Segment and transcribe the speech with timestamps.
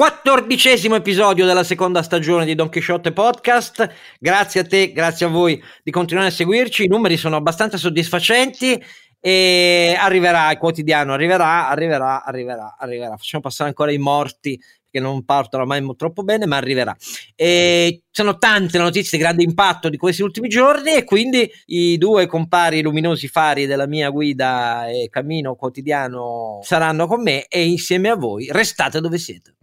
[0.00, 3.86] Quattordicesimo episodio della seconda stagione di Don Quixote Podcast.
[4.18, 6.84] Grazie a te, grazie a voi di continuare a seguirci.
[6.84, 8.82] I numeri sono abbastanza soddisfacenti
[9.20, 13.14] e arriverà il quotidiano, arriverà, arriverà, arriverà, arriverà.
[13.18, 14.58] Facciamo passare ancora i morti
[14.90, 16.94] che non partono mai troppo bene, ma arriverà.
[17.34, 21.96] E sono tante le notizie di grande impatto di questi ultimi giorni e quindi i
[21.96, 28.10] due compari luminosi fari della mia guida e cammino quotidiano saranno con me e insieme
[28.10, 29.54] a voi restate dove siete.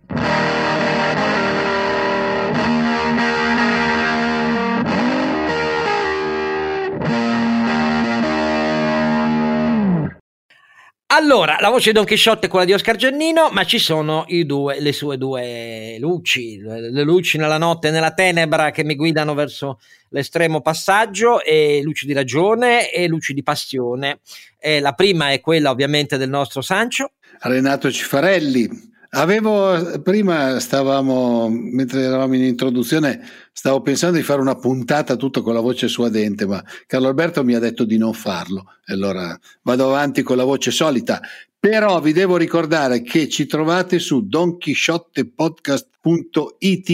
[11.17, 14.79] Allora, la voce di Don Chisciotte è quella di Oscar Giannino, ma ci sono due,
[14.79, 19.79] le sue due luci, le luci nella notte e nella tenebra che mi guidano verso
[20.09, 24.19] l'estremo passaggio, e luci di ragione e luci di passione.
[24.59, 27.13] E la prima è quella ovviamente del nostro Sancio.
[27.39, 28.69] Renato Cifarelli,
[29.11, 33.21] Avevo prima stavamo, mentre eravamo in introduzione,
[33.53, 37.53] stavo pensando di fare una puntata tutto con la voce suadente, ma Carlo Alberto mi
[37.53, 38.73] ha detto di non farlo.
[38.87, 41.21] Allora vado avanti con la voce solita.
[41.59, 46.89] Però vi devo ricordare che ci trovate su donchisciottepodcast.it,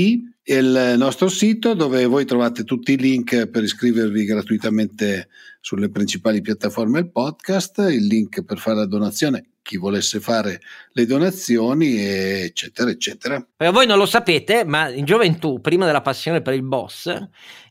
[0.46, 5.30] il nostro sito dove voi trovate tutti i link per iscrivervi gratuitamente
[5.62, 10.62] sulle principali piattaforme del podcast, il link per fare la donazione chi volesse fare
[10.92, 13.44] le donazioni, eccetera, eccetera.
[13.56, 17.08] Per voi non lo sapete, ma in gioventù, prima della passione per il boss,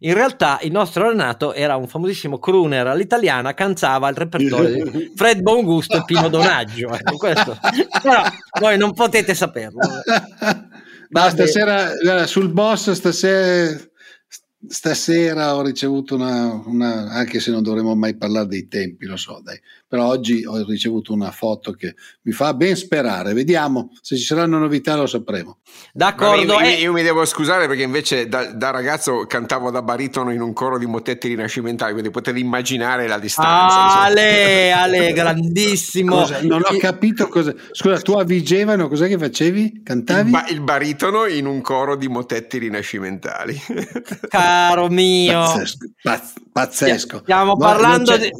[0.00, 5.40] in realtà il nostro Renato era un famosissimo crooner all'italiana, cantava il repertorio di Fred
[5.42, 6.92] Bongusto e Pino Donaggio.
[6.92, 7.56] Ecco, questo.
[8.02, 8.22] Però
[8.58, 9.80] voi non potete saperlo.
[11.10, 13.90] Ma stasera, sul boss, stasera
[14.68, 19.40] stasera ho ricevuto una, una, anche se non dovremmo mai parlare dei tempi, lo so,
[19.42, 19.60] dai,
[19.92, 23.34] però oggi ho ricevuto una foto che mi fa ben sperare.
[23.34, 25.58] Vediamo se ci saranno novità, lo sapremo.
[25.92, 26.58] D'accordo.
[26.60, 30.40] Io, io, io mi devo scusare perché invece da, da, ragazzo cantavo da baritono in
[30.40, 34.00] un coro di motetti rinascimentali, quindi potete immaginare la distanza.
[34.00, 36.20] Ale, Ale, grandissimo.
[36.20, 36.40] Cosa?
[36.40, 37.52] Non ho capito cosa.
[37.72, 39.82] Scusa, tu a Vigevano cos'è che facevi?
[39.84, 40.20] Cantavi?
[40.24, 43.60] Il, ba- il baritono in un coro di motetti rinascimentali.
[44.26, 45.38] Caro mio.
[45.38, 45.86] Pazzesco.
[46.00, 47.18] Pazz- pazzesco.
[47.18, 48.30] Stiamo Ma parlando di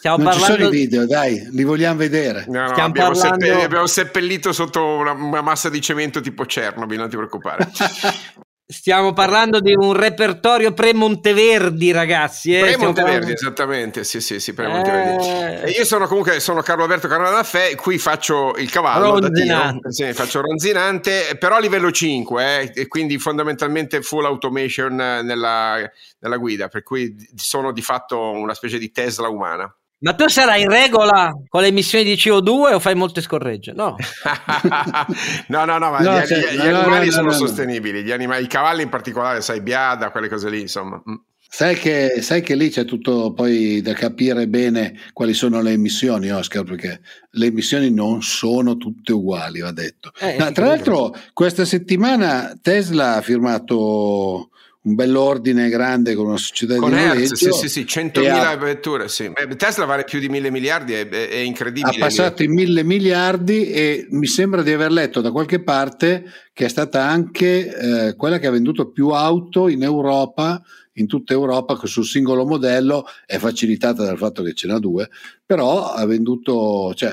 [0.00, 0.54] Stiamo non parlando...
[0.54, 2.46] ci sono i video, dai, li vogliamo vedere.
[2.48, 3.44] No, no, abbiamo, parlando...
[3.44, 7.68] seppell- abbiamo, seppellito sotto una, una, massa di cemento tipo Chernobyl, non ti preoccupare.
[8.66, 12.56] Stiamo parlando di un repertorio pre-Monteverdi, ragazzi.
[12.56, 12.60] Eh?
[12.60, 13.32] Pre-Monteverdi, parlando...
[13.34, 14.04] esattamente.
[14.04, 15.26] Sì, sì, sì, pre-Monteverdi.
[15.26, 15.70] Eh...
[15.72, 19.18] Io sono comunque sono Carlo Alberto Carnadafè, qui faccio il cavallo.
[19.18, 19.92] Ronzinante.
[19.92, 25.76] Sì, faccio ronzinante, però a livello 5, eh, e quindi fondamentalmente full automation nella,
[26.20, 29.70] nella guida, per cui sono di fatto una specie di Tesla umana.
[30.02, 33.72] Ma tu sarai in regola con le emissioni di CO2 o fai molte scorregge?
[33.74, 33.96] No,
[35.48, 38.10] no, no, no, ma no, gli, cioè, gli, gli no, animali no, sono sostenibili, gli
[38.10, 40.96] animali, i cavalli in particolare, sai, biada, quelle cose lì, insomma.
[40.96, 41.14] Mm.
[41.52, 46.30] Sai che, sai che, lì c'è tutto poi da capire bene quali sono le emissioni,
[46.30, 47.00] Oscar, perché
[47.32, 50.12] le emissioni non sono tutte uguali, va detto.
[50.20, 54.49] Eh, no, tra l'altro, questa settimana Tesla ha firmato
[54.82, 59.08] un bell'ordine grande con una società con di Hertz, sì, sì, sì, 100.000 ha, vetture,
[59.08, 59.30] sì.
[59.56, 61.96] Tesla vale più di mille miliardi, è, è incredibile.
[61.96, 66.24] Ha passato i mille miliardi e mi sembra di aver letto da qualche parte
[66.54, 70.62] che è stata anche eh, quella che ha venduto più auto in Europa,
[70.94, 75.10] in tutta Europa, che sul singolo modello è facilitata dal fatto che ce n'ha due,
[75.44, 77.12] però ha venduto, cioè,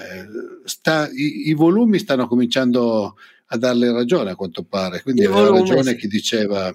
[0.64, 3.16] sta, i, i volumi stanno cominciando
[3.48, 6.74] a darle ragione a quanto pare, quindi aveva ragione chi diceva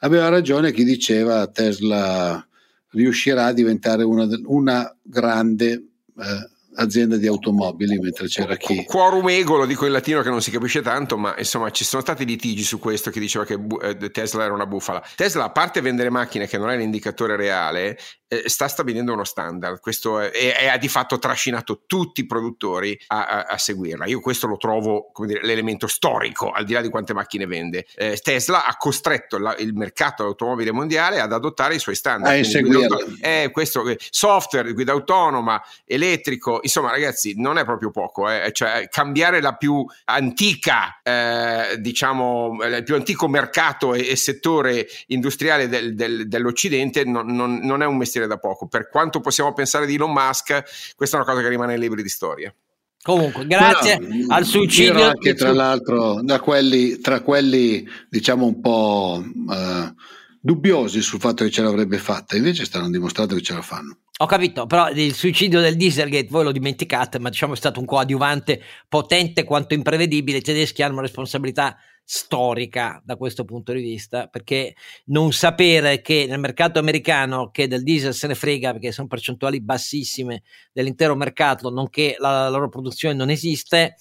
[0.00, 2.44] aveva ragione chi diceva Tesla
[2.90, 8.84] riuscirà a diventare una, una grande eh, azienda di automobili, mentre c'era chi...
[8.84, 12.02] Quorum ego, lo dico in latino che non si capisce tanto, ma insomma ci sono
[12.02, 15.02] stati litigi su questo, che diceva che eh, Tesla era una bufala.
[15.16, 17.98] Tesla, a parte vendere macchine che non è l'indicatore reale,
[18.32, 22.98] eh, sta stabilendo uno standard, questo è, e ha di fatto trascinato tutti i produttori
[23.08, 24.06] a, a, a seguirla.
[24.06, 27.86] Io questo lo trovo come dire, l'elemento storico, al di là di quante macchine vende.
[27.96, 32.32] Eh, Tesla ha costretto la, il mercato dell'automobile mondiale ad adottare i suoi standard.
[32.32, 32.98] A inseguirla.
[33.20, 38.50] Eh, questo, software, guida autonoma, elettrico, insomma ragazzi non è proprio poco, eh.
[38.52, 45.68] cioè cambiare la più antica, eh, diciamo, il più antico mercato e, e settore industriale
[45.68, 48.66] del, del, dell'Occidente non, non, non è un mestiere da poco.
[48.66, 52.02] Per quanto possiamo pensare di Elon Musk, questa è una cosa che rimane nei libri
[52.02, 52.54] di storia.
[53.02, 55.02] Comunque, grazie no, al suicidio.
[55.04, 59.94] Anche tra l'altro, da quelli, tra quelli diciamo un po' eh,
[60.40, 63.98] dubbiosi sul fatto che ce l'avrebbe fatta, invece stanno dimostrando che ce la fanno.
[64.22, 67.86] Ho capito, però il suicidio del Dieselgate voi lo dimenticate, ma diciamo è stato un
[67.86, 70.38] coadiuvante potente quanto imprevedibile.
[70.38, 74.74] I tedeschi hanno una responsabilità storica da questo punto di vista, perché
[75.06, 79.62] non sapere che nel mercato americano che del diesel se ne frega perché sono percentuali
[79.62, 80.42] bassissime
[80.72, 83.94] dell'intero mercato, nonché la, la loro produzione non esiste,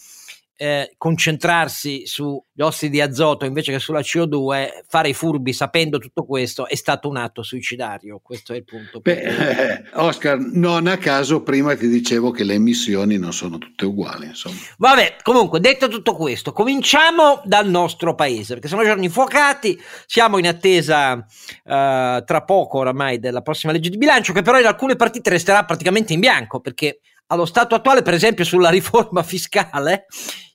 [0.62, 6.26] eh, concentrarsi sugli ossidi di azoto invece che sulla CO2, fare i furbi sapendo tutto
[6.26, 8.20] questo è stato un atto suicidario.
[8.22, 9.00] Questo è il punto.
[9.00, 13.86] Beh, eh, Oscar, non a caso prima ti dicevo che le emissioni non sono tutte
[13.86, 14.26] uguali.
[14.26, 14.58] Insomma.
[14.80, 19.80] Vabbè, comunque, detto tutto questo, cominciamo dal nostro paese perché sono giorni fuocati.
[20.08, 21.26] Siamo in attesa
[21.64, 25.64] eh, tra poco oramai della prossima legge di bilancio, che però in alcune partite resterà
[25.64, 27.00] praticamente in bianco perché
[27.31, 30.06] allo stato attuale, per esempio, sulla riforma fiscale,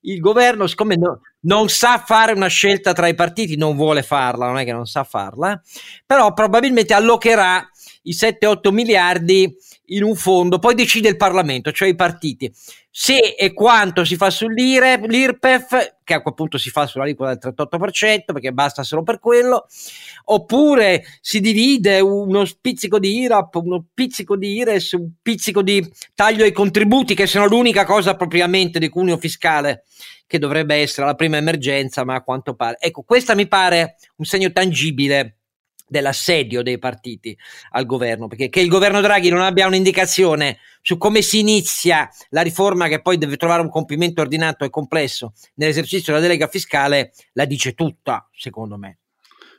[0.03, 4.47] il governo, siccome no, non sa fare una scelta tra i partiti, non vuole farla,
[4.47, 5.61] non è che non sa farla,
[6.05, 7.67] però probabilmente allocherà
[8.03, 9.57] i 7-8 miliardi
[9.89, 12.53] in un fondo, poi decide il Parlamento, cioè i partiti.
[12.91, 18.25] Se e quanto si fa sull'IRPEF, che a quel punto si fa sull'aliquota del 38%,
[18.27, 19.67] perché basta solo per quello,
[20.25, 26.45] oppure si divide uno pizzico di IRAP, uno pizzico di IRES, un pizzico di taglio
[26.45, 29.85] ai contributi, che sono l'unica cosa propriamente di cuneo fiscale
[30.27, 32.77] che dovrebbe essere la prima emergenza, ma a quanto pare.
[32.81, 35.39] Ecco, questa mi pare un segno tangibile
[35.87, 37.37] dell'assedio dei partiti
[37.71, 42.43] al governo, perché che il governo Draghi non abbia un'indicazione su come si inizia la
[42.43, 47.45] riforma che poi deve trovare un compimento ordinato e complesso nell'esercizio della delega fiscale, la
[47.45, 48.99] dice tutta, secondo me.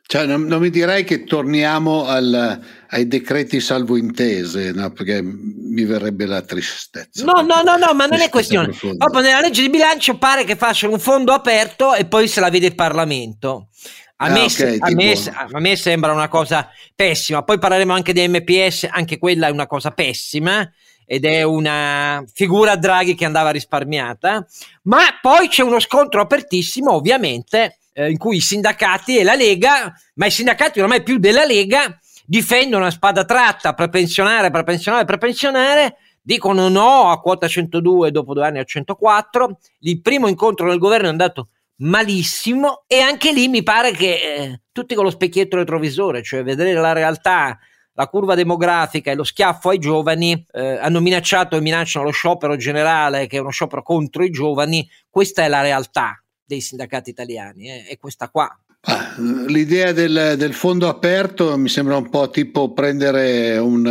[0.08, 4.92] Cioè, non, non mi direi che torniamo al, ai decreti salvo intese, no?
[4.92, 7.26] perché mi verrebbe la tristezza.
[7.26, 8.72] No, no, no, no, ma non è questione.
[8.72, 12.52] Proprio nella legge di bilancio pare che facciano un fondo aperto e poi se la
[12.52, 13.70] vede il Parlamento.
[14.18, 15.14] A, ah, me, okay, a, me,
[15.52, 17.44] a, me, sembra una cosa pessima.
[17.44, 20.72] Poi parleremo anche di MPS, anche quella è una cosa pessima
[21.06, 24.46] ed è una figura Draghi che andava risparmiata.
[24.84, 29.94] Ma poi c'è uno scontro apertissimo, ovviamente, eh, in cui i sindacati e la Lega,
[30.16, 36.68] ma i sindacati ormai più della Lega, difendono a spada tratta, prepensionare, prepensionare, prepensionare, dicono
[36.68, 39.60] no a quota 102 dopo due anni a 104.
[39.80, 44.62] Il primo incontro nel governo è andato malissimo e anche lì mi pare che eh,
[44.72, 47.58] tutti con lo specchietto retrovisore, cioè vedere la realtà,
[47.94, 52.58] la curva demografica e lo schiaffo ai giovani, eh, hanno minacciato e minacciano lo sciopero
[52.58, 57.70] generale che è uno sciopero contro i giovani, questa è la realtà dei sindacati italiani,
[57.70, 58.58] eh, è questa qua.
[58.88, 59.16] Ah,
[59.48, 63.84] l'idea del, del, fondo aperto mi sembra un po' tipo prendere un,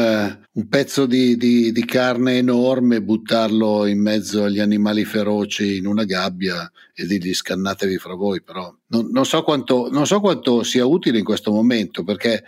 [0.53, 6.05] un pezzo di, di, di, carne enorme, buttarlo in mezzo agli animali feroci in una
[6.05, 10.87] gabbia e dirgli scannatevi fra voi, però non, non, so, quanto, non so quanto sia
[10.87, 12.43] utile in questo momento perché eh,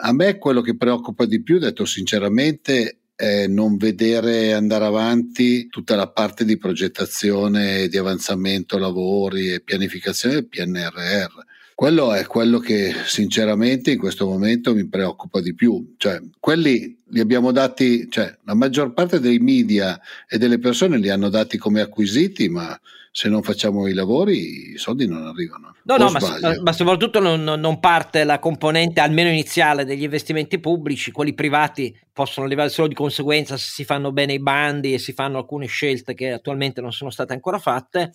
[0.00, 5.96] a me quello che preoccupa di più, detto sinceramente, è non vedere andare avanti tutta
[5.96, 11.46] la parte di progettazione, di avanzamento lavori e pianificazione del PNRR
[11.78, 15.94] quello è quello che sinceramente in questo momento mi preoccupa di più.
[15.96, 19.96] Cioè, quelli li abbiamo dati, cioè, la maggior parte dei media
[20.28, 22.76] e delle persone li hanno dati come acquisiti, ma
[23.12, 25.76] se non facciamo i lavori i soldi non arrivano.
[25.84, 26.20] No, no, ma,
[26.64, 32.46] ma, soprattutto non, non, parte la componente almeno iniziale degli investimenti pubblici, quelli privati possono
[32.46, 36.14] arrivare solo di conseguenza se si fanno bene i bandi e si fanno alcune scelte
[36.14, 38.10] che attualmente non sono state ancora fatte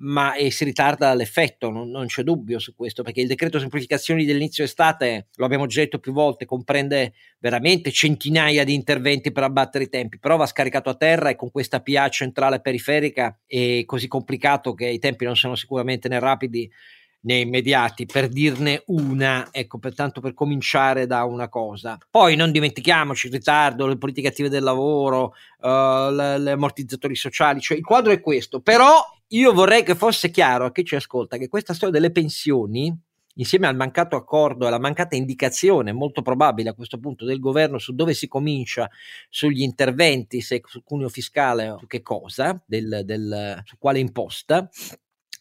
[0.00, 4.24] ma e si ritarda l'effetto, non, non, c'è dubbio su questo, perché il decreto semplificazioni
[4.24, 9.88] dell'inizio estate, lo abbiamo detto più volte, comprende veramente centinaia di interventi per abbattere i
[9.88, 14.74] tempi, però va scaricato a terra e con questa PA centrale periferica è così complicato
[14.74, 16.70] che i tempi non sono sicuramente né rapidi
[17.22, 21.98] né immediati, per dirne una, ecco, pertanto per cominciare da una cosa.
[22.10, 27.76] Poi non dimentichiamoci il ritardo, le politiche attive del lavoro, uh, gli ammortizzatori sociali, cioè
[27.76, 31.48] il quadro è questo, però io vorrei che fosse chiaro a chi ci ascolta che
[31.48, 32.92] questa storia delle pensioni,
[33.34, 37.78] insieme al mancato accordo e alla mancata indicazione, molto probabile a questo punto, del governo
[37.78, 38.90] su dove si comincia,
[39.28, 44.68] sugli interventi, se sul cuneo fiscale o su che cosa, del, del, su quale imposta,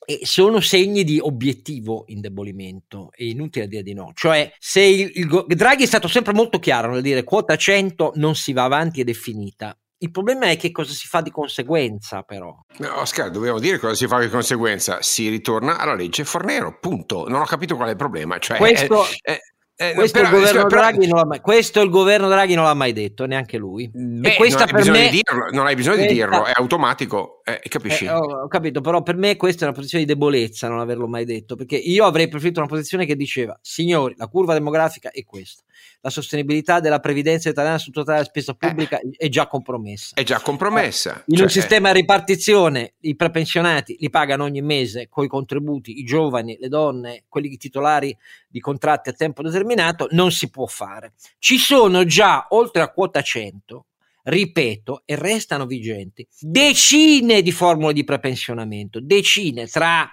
[0.06, 4.12] e sono segni di obiettivo indebolimento, è inutile dire di no.
[4.14, 8.36] Cioè, se il, il, Draghi è stato sempre molto chiaro nel dire quota 100 non
[8.36, 9.78] si va avanti ed è finita.
[10.02, 12.58] Il problema è che cosa si fa di conseguenza, però.
[12.78, 15.02] No, Oscar, dobbiamo dire cosa si fa di conseguenza.
[15.02, 17.28] Si ritorna alla legge Fornero, punto.
[17.28, 18.38] Non ho capito qual è il problema.
[18.40, 19.40] Cioè, Questo, è, è
[19.82, 22.66] Eh, questo, però, il governo però, Draghi non l'ha mai, questo il governo Draghi non
[22.66, 23.90] l'ha mai detto, neanche lui.
[23.94, 26.52] Beh, e questa non, hai me, di dirlo, non hai bisogno questa, di dirlo, è
[26.54, 28.04] automatico, eh, capisci?
[28.04, 31.08] Eh, ho, ho, capito, però per me questa è una posizione di debolezza non averlo
[31.08, 35.24] mai detto, perché io avrei preferito una posizione che diceva, signori, la curva demografica è
[35.24, 35.64] questa,
[36.02, 40.16] la sostenibilità della previdenza italiana su totale la spesa pubblica eh, è già compromessa.
[40.16, 41.24] È già compromessa.
[41.28, 46.00] in cioè, un sistema di ripartizione, i prepensionati li pagano ogni mese con i contributi,
[46.00, 48.16] i giovani, le donne, quelli titolari
[48.48, 51.14] di contratti a tempo determinato, non si può fare.
[51.38, 53.86] Ci sono già, oltre a quota 100,
[54.24, 60.10] ripeto, e restano vigenti, decine di formule di prepensionamento, decine tra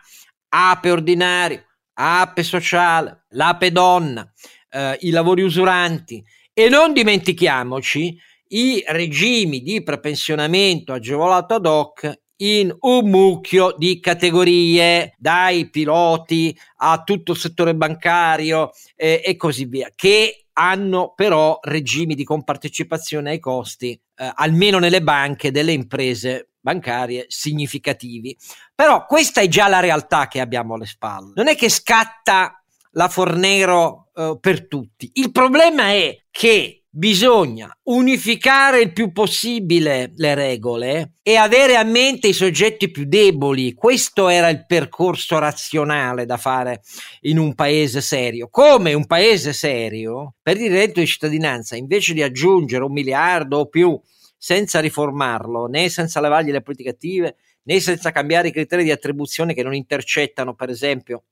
[0.49, 4.31] APE ordinario, APE sociale, l'APE donna,
[4.71, 8.19] eh, i lavori usuranti e non dimentichiamoci
[8.49, 17.03] i regimi di prepensionamento agevolato ad hoc in un mucchio di categorie, dai piloti a
[17.03, 23.39] tutto il settore bancario eh, e così via, che hanno però regimi di compartecipazione ai
[23.39, 28.37] costi, eh, almeno nelle banche, delle imprese bancarie significativi.
[28.75, 31.33] Però questa è già la realtà che abbiamo alle spalle.
[31.35, 32.61] Non è che scatta
[32.97, 35.11] la Fornero eh, per tutti.
[35.15, 42.29] Il problema è che bisogna unificare il più possibile le regole e avere a mente
[42.29, 43.75] i soggetti più deboli.
[43.75, 46.81] Questo era il percorso razionale da fare
[47.23, 48.49] in un paese serio.
[48.51, 53.67] Come un paese serio, per il reddito di cittadinanza, invece di aggiungere un miliardo o
[53.67, 54.01] più
[54.39, 59.53] senza riformarlo, né senza levargli le politiche attive, né senza cambiare i criteri di attribuzione
[59.53, 61.25] che non intercettano, per esempio,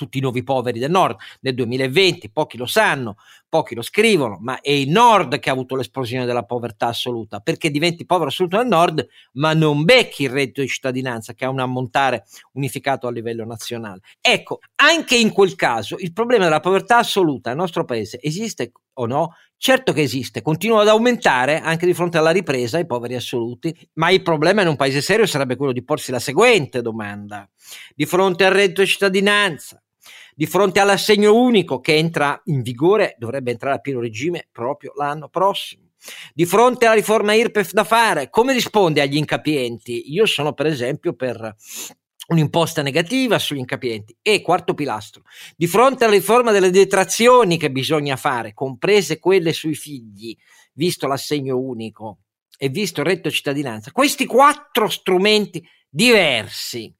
[0.00, 3.16] tutti i nuovi poveri del nord nel 2020, pochi lo sanno,
[3.50, 7.70] pochi lo scrivono, ma è il nord che ha avuto l'esplosione della povertà assoluta, perché
[7.70, 11.60] diventi povero assoluto nel nord, ma non becchi il reddito di cittadinanza che ha un
[11.60, 14.00] ammontare unificato a livello nazionale.
[14.22, 19.04] Ecco, anche in quel caso il problema della povertà assoluta nel nostro paese esiste o
[19.04, 19.34] no?
[19.62, 24.10] Certo che esiste, continua ad aumentare anche di fronte alla ripresa i poveri assoluti, ma
[24.10, 27.46] il problema in un paese serio sarebbe quello di porsi la seguente domanda.
[27.94, 29.82] Di fronte al reddito di cittadinanza,
[30.40, 35.28] di fronte all'assegno unico che entra in vigore, dovrebbe entrare a pieno regime proprio l'anno
[35.28, 35.90] prossimo.
[36.32, 40.14] Di fronte alla riforma IRPEF da fare, come risponde agli incapienti?
[40.14, 41.54] Io sono per esempio per
[42.28, 45.24] un'imposta negativa sugli incapienti e quarto pilastro
[45.56, 50.34] di fronte alla riforma delle detrazioni che bisogna fare comprese quelle sui figli
[50.72, 52.20] visto l'assegno unico
[52.56, 56.94] e visto il reddito cittadinanza questi quattro strumenti diversi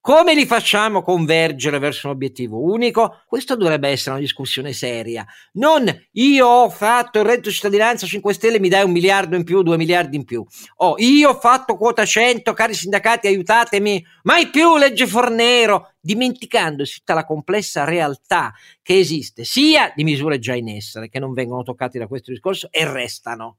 [0.00, 3.24] come li facciamo convergere verso un obiettivo unico?
[3.26, 5.26] Questa dovrebbe essere una discussione seria.
[5.54, 9.62] Non io ho fatto il reddito cittadinanza 5 Stelle, mi dai un miliardo in più,
[9.62, 10.46] due miliardi in più.
[10.76, 14.04] Oh, io ho fatto quota 100, cari sindacati, aiutatemi.
[14.22, 20.54] Mai più legge Fornero, dimenticandosi tutta la complessa realtà che esiste, sia di misure già
[20.54, 23.56] in essere, che non vengono toccate da questo discorso e restano,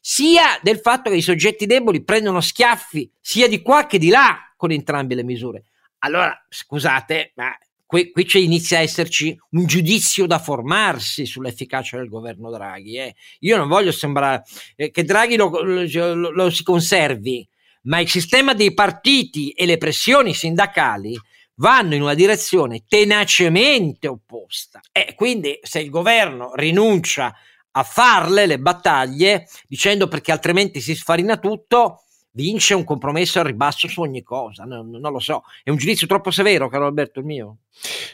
[0.00, 4.49] sia del fatto che i soggetti deboli prendono schiaffi sia di qua che di là
[4.60, 5.64] con entrambe le misure.
[6.00, 12.50] Allora, scusate, ma qui, qui inizia a esserci un giudizio da formarsi sull'efficacia del governo
[12.50, 12.98] Draghi.
[12.98, 13.14] Eh.
[13.40, 14.42] Io non voglio sembrare
[14.76, 17.48] eh, che Draghi lo, lo, lo, lo si conservi,
[17.84, 21.18] ma il sistema dei partiti e le pressioni sindacali
[21.54, 24.80] vanno in una direzione tenacemente opposta.
[24.92, 27.34] E quindi se il governo rinuncia
[27.70, 32.02] a farle le battaglie, dicendo perché altrimenti si sfarina tutto,
[32.32, 34.64] vince un compromesso al ribasso su ogni cosa.
[34.64, 37.56] Non, non, lo so, è un giudizio troppo severo, caro Alberto, il mio.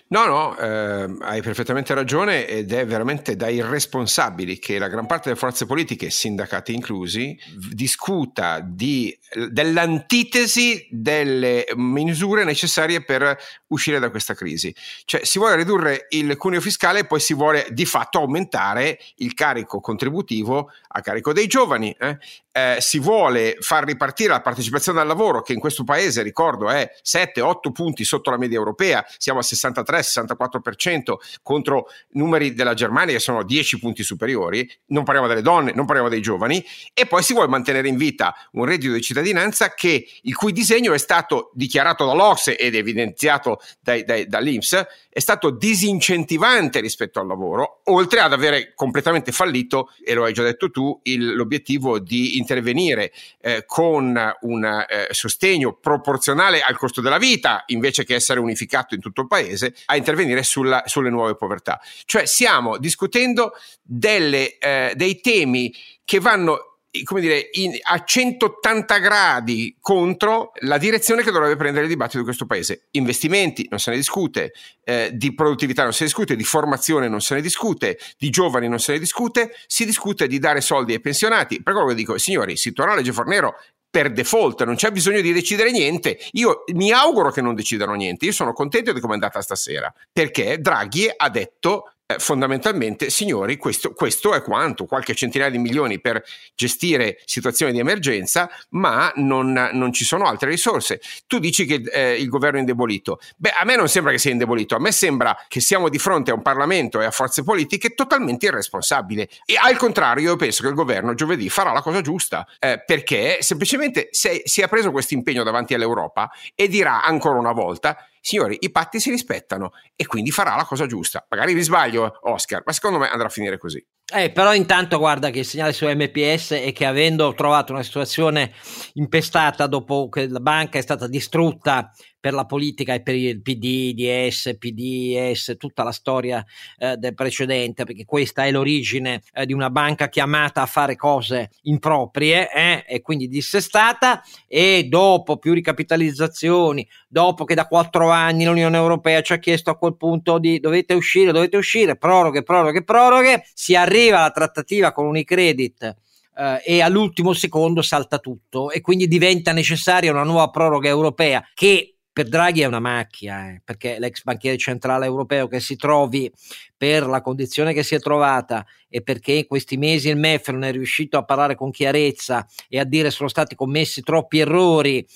[0.09, 5.29] No, no, eh, hai perfettamente ragione ed è veramente da irresponsabili che la gran parte
[5.29, 7.37] delle forze politiche, sindacati inclusi,
[7.73, 9.17] discuta di,
[9.51, 13.37] dell'antitesi delle misure necessarie per
[13.69, 14.73] uscire da questa crisi.
[15.05, 19.35] Cioè si vuole ridurre il cuneo fiscale e poi si vuole di fatto aumentare il
[19.35, 21.95] carico contributivo a carico dei giovani.
[21.99, 22.19] Eh?
[22.53, 26.91] Eh, si vuole far ripartire la partecipazione al lavoro che in questo paese, ricordo, è
[27.05, 33.43] 7-8 punti sotto la media europea, siamo a 63-64% contro numeri della Germania che sono
[33.43, 37.49] 10 punti superiori, non parliamo delle donne, non parliamo dei giovani, e poi si vuole
[37.49, 42.57] mantenere in vita un reddito di cittadinanza che, il cui disegno è stato dichiarato dall'Ocse
[42.57, 44.87] ed evidenziato dai, dai, dall'Inps,
[45.17, 50.43] è stato disincentivante rispetto al lavoro, oltre ad avere completamente fallito, e lo hai già
[50.43, 57.17] detto tu, il, l'obiettivo di intervenire eh, con un eh, sostegno proporzionale al costo della
[57.17, 61.81] vita, invece che essere unificato in tutto il paese, a intervenire sulla, sulle nuove povertà.
[62.05, 63.52] Cioè stiamo discutendo
[63.83, 65.75] delle, eh, dei temi
[66.05, 71.90] che vanno come dire, in, a 180 gradi contro la direzione che dovrebbe prendere il
[71.90, 72.87] dibattito di questo paese.
[72.93, 74.52] Investimenti non se ne discute,
[74.85, 78.69] eh, di produttività non se ne discute, di formazione non se ne discute, di giovani
[78.69, 81.62] non se ne discute, si discute di dare soldi ai pensionati.
[81.62, 83.57] Per quello che dico, signori, si torna a legge Fornero
[83.90, 86.19] per default, non c'è bisogno di decidere niente.
[86.33, 88.26] Io mi auguro che non decidano niente.
[88.26, 93.57] Io sono contento di come è andata stasera, perché Draghi ha detto eh, fondamentalmente, signori,
[93.57, 96.23] questo, questo, è quanto, qualche centinaia di milioni per
[96.55, 101.01] gestire situazioni di emergenza, ma non, non ci sono altre risorse.
[101.27, 103.19] Tu dici che eh, il governo è indebolito.
[103.37, 106.31] Beh, a me non sembra che sia indebolito, a me sembra che siamo di fronte
[106.31, 109.29] a un Parlamento e a forze politiche totalmente irresponsabili.
[109.45, 113.39] E al contrario, io penso che il governo giovedì farà la cosa giusta, eh, perché
[113.41, 118.73] semplicemente si è preso questo impegno davanti all'Europa e dirà ancora una volta signori, i
[118.73, 121.25] patti si rispettano e quindi farà la cosa giusta.
[121.30, 123.85] Magari vi sbaglio, Oscar, ma secondo me andrà a finire così.
[124.12, 128.52] Eh, però intanto guarda che il segnale su MPS è che avendo trovato una situazione
[128.95, 131.92] impestata dopo che la banca è stata distrutta
[132.26, 136.45] per la politica e per il PD, DS, PDS, tutta la storia
[136.76, 141.50] eh, del precedente, perché questa è l'origine eh, di una banca chiamata a fare cose
[141.62, 148.76] improprie eh, e quindi dissestata e dopo più ricapitalizzazioni, dopo che da quattro anni l'Unione
[148.76, 153.45] Europea ci ha chiesto a quel punto di dovete uscire, dovete uscire, proroghe, proroghe, proroghe,
[153.54, 155.95] si arriva alla trattativa con Unicredit
[156.37, 161.96] Uh, e all'ultimo secondo salta tutto e quindi diventa necessaria una nuova proroga europea che
[162.17, 166.33] per Draghi è una macchia, eh, perché l'ex banchiere centrale europeo che si trovi
[166.75, 170.65] per la condizione che si è trovata e perché in questi mesi il MEF non
[170.65, 175.07] è riuscito a parlare con chiarezza e a dire sono stati commessi troppi errori.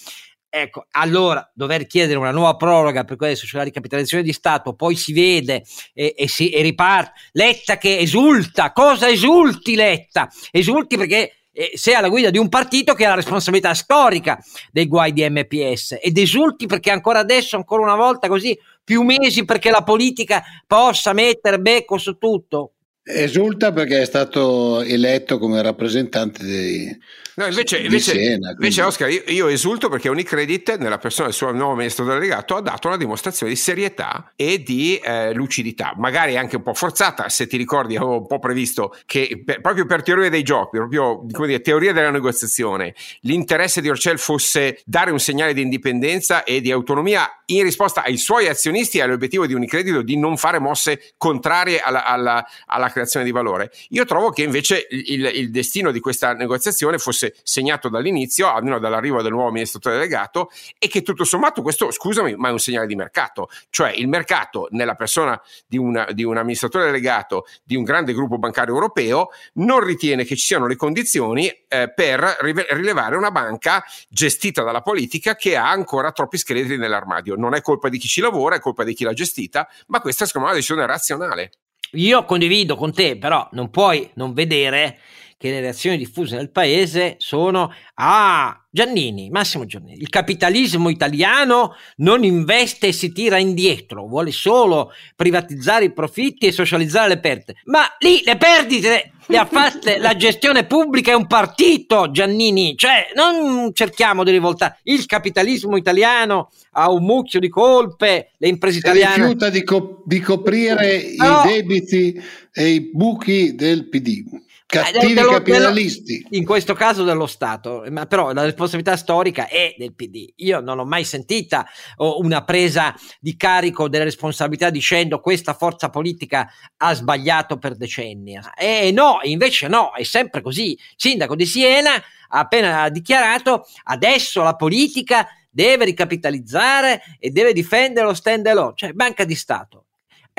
[0.50, 4.94] Ecco, allora dover chiedere una nuova proroga per questo, cioè la ricapitalizzazione di Stato, poi
[4.94, 5.64] si vede
[5.94, 7.12] e, e, si, e riparte.
[7.32, 10.28] Letta che esulta, cosa esulti Letta?
[10.50, 14.86] Esulti perché eh, sei alla guida di un partito che ha la responsabilità storica dei
[14.86, 19.70] guai di MPS ed esulti perché ancora adesso, ancora una volta così, più mesi perché
[19.70, 22.72] la politica possa mettere becco su tutto.
[23.02, 26.98] Esulta perché è stato eletto come rappresentante dei,
[27.40, 31.52] No, invece, invece, Siena, invece Oscar, io, io, esulto perché Unicredit, nella persona del suo
[31.52, 36.56] nuovo ministro delegato, ha dato una dimostrazione di serietà e di eh, lucidità, magari anche
[36.56, 40.28] un po' forzata, se ti ricordi avevo un po' previsto che per, proprio per teoria
[40.28, 45.54] dei giochi, proprio come dire, teoria della negoziazione, l'interesse di Orcel fosse dare un segnale
[45.54, 50.18] di indipendenza e di autonomia in risposta ai suoi azionisti e all'obiettivo di Unicredit di
[50.18, 53.70] non fare mosse contrarie alla, alla, alla creazione di valore.
[53.90, 59.22] Io trovo che invece il, il destino di questa negoziazione fosse segnato dall'inizio, almeno dall'arrivo
[59.22, 62.94] del nuovo amministratore delegato, e che tutto sommato questo, scusami, ma è un segnale di
[62.94, 63.48] mercato.
[63.70, 68.38] Cioè il mercato, nella persona di, una, di un amministratore delegato di un grande gruppo
[68.38, 74.62] bancario europeo, non ritiene che ci siano le condizioni eh, per rilevare una banca gestita
[74.62, 77.34] dalla politica che ha ancora troppi scheletri nell'armadio.
[77.36, 80.24] Non è colpa di chi ci lavora, è colpa di chi l'ha gestita, ma questa
[80.24, 81.50] è secondo me una decisione razionale.
[81.94, 84.98] Io condivido con te, però non puoi non vedere
[85.40, 92.24] che le reazioni diffuse nel paese sono ah Giannini, Massimo Giannini, il capitalismo italiano non
[92.24, 97.54] investe e si tira indietro, vuole solo privatizzare i profitti e socializzare le perdite.
[97.64, 103.06] Ma lì le perdite le ha fatte la gestione pubblica e un partito, Giannini, cioè
[103.14, 104.80] non cerchiamo di rivoltare.
[104.82, 109.22] Il capitalismo italiano ha un mucchio di colpe, le imprese italiane...
[109.22, 111.42] rifiuta di, co- di coprire no.
[111.44, 112.20] i debiti
[112.52, 114.48] e i buchi del PD.
[114.70, 116.18] Cattivi dello, capitalisti.
[116.18, 120.32] Dello, in questo caso dello Stato, ma però la responsabilità storica è del PD.
[120.36, 126.48] Io non ho mai sentita una presa di carico delle responsabilità dicendo questa forza politica
[126.76, 128.38] ha sbagliato per decenni.
[128.56, 130.78] E no, invece no, è sempre così.
[130.94, 131.94] Sindaco di Siena
[132.32, 138.92] ha appena dichiarato adesso la politica deve ricapitalizzare e deve difendere lo stand alone, cioè
[138.92, 139.86] banca di Stato.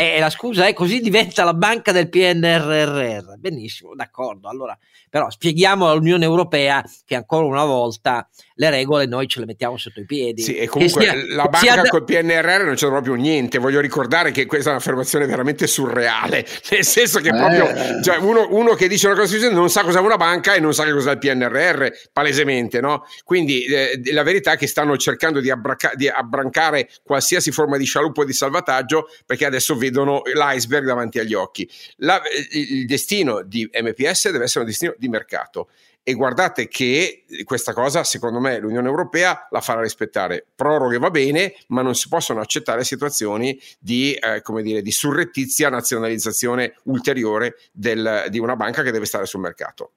[0.02, 3.38] E la scusa è così diventa la banca del PNRR.
[3.38, 4.50] Benissimo, d'accordo.
[4.50, 4.76] Allora,
[5.08, 8.28] però spieghiamo all'Unione Europea che ancora una volta
[8.62, 10.44] le regole noi ce le mettiamo sotto i piedi.
[10.44, 11.82] Sì, e comunque sia, la banca sia...
[11.88, 13.58] col PNRR non c'è proprio niente.
[13.58, 18.04] Voglio ricordare che questa è un'affermazione veramente surreale, nel senso che proprio eh.
[18.04, 20.84] cioè uno, uno, che dice una cosa non sa cos'è una banca e non sa
[20.84, 23.04] che cos'è il PNRR, palesemente, no?
[23.24, 27.86] Quindi eh, la verità è che stanno cercando di, abbracca- di abbrancare qualsiasi forma di
[27.86, 31.68] scialuppo di salvataggio perché adesso vedono l'iceberg davanti agli occhi.
[31.98, 32.22] La,
[32.52, 35.70] il destino di MPS deve essere un destino di mercato.
[36.04, 40.48] E guardate che questa cosa, secondo me, l'Unione Europea la farà rispettare.
[40.56, 45.70] Proroghe va bene, ma non si possono accettare situazioni di, eh, come dire, di surrettizia
[45.70, 49.92] nazionalizzazione ulteriore del, di una banca che deve stare sul mercato.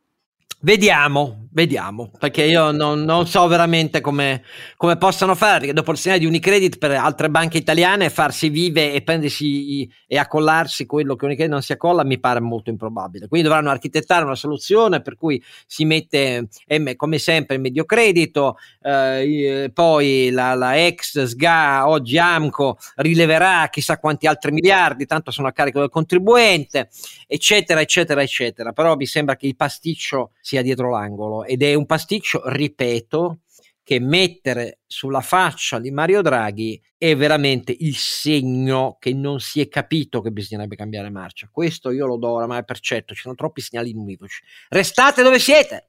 [0.64, 4.42] Vediamo, vediamo, perché io non, non so veramente come,
[4.78, 8.94] come, possano fare, perché dopo il segnale di Unicredit per altre banche italiane farsi vive
[8.94, 13.28] e prendersi e accollarsi quello che Unicredit non si accolla mi pare molto improbabile.
[13.28, 16.48] Quindi dovranno architettare una soluzione per cui si mette
[16.96, 23.98] come sempre il medio credito, eh, poi la, la, ex SGA, oggi AMCO, rileverà chissà
[23.98, 26.88] quanti altri miliardi, tanto sono a carico del contribuente,
[27.26, 28.72] eccetera, eccetera, eccetera.
[28.72, 33.40] Però mi sembra che il pasticcio sia dietro l'angolo ed è un pasticcio, ripeto,
[33.82, 39.68] che mettere sulla faccia di Mario Draghi è veramente il segno che non si è
[39.68, 41.48] capito che bisognerebbe cambiare marcia.
[41.50, 44.42] Questo io lo do oramai per certo, ci sono troppi segnali univoci.
[44.68, 45.88] Restate dove siete!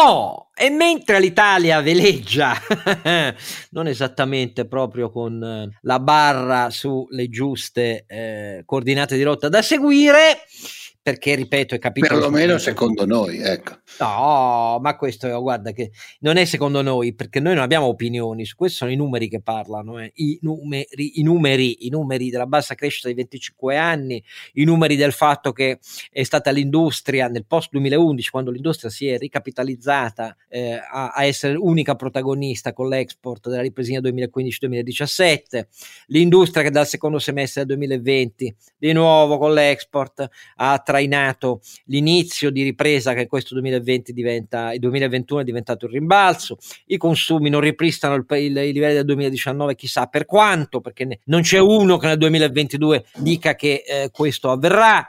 [0.00, 2.54] Oh, e mentre l'Italia veleggia,
[3.70, 10.38] non esattamente proprio con eh, la barra sulle giuste eh, coordinate di rotta da seguire,
[11.00, 16.44] perché ripeto è capito perlomeno secondo noi ecco no ma questo guarda che non è
[16.44, 20.10] secondo noi perché noi non abbiamo opinioni su questo sono i numeri che parlano eh.
[20.16, 24.22] I, numeri, i numeri i numeri della bassa crescita di 25 anni
[24.54, 25.78] i numeri del fatto che
[26.10, 31.54] è stata l'industria nel post 2011 quando l'industria si è ricapitalizzata eh, a, a, essere
[31.54, 35.66] l'unica protagonista con l'export della ripresina 2015-2017
[36.08, 42.62] l'industria che dal secondo semestre del 2020 di nuovo con l'export ha trainato l'inizio di
[42.62, 48.14] ripresa che questo 2020 diventa, il 2021 è diventato il rimbalzo, i consumi non ripristano
[48.14, 52.06] il, il, i livelli del 2019 chissà per quanto, perché ne, non c'è uno che
[52.06, 55.06] nel 2022 dica che eh, questo avverrà.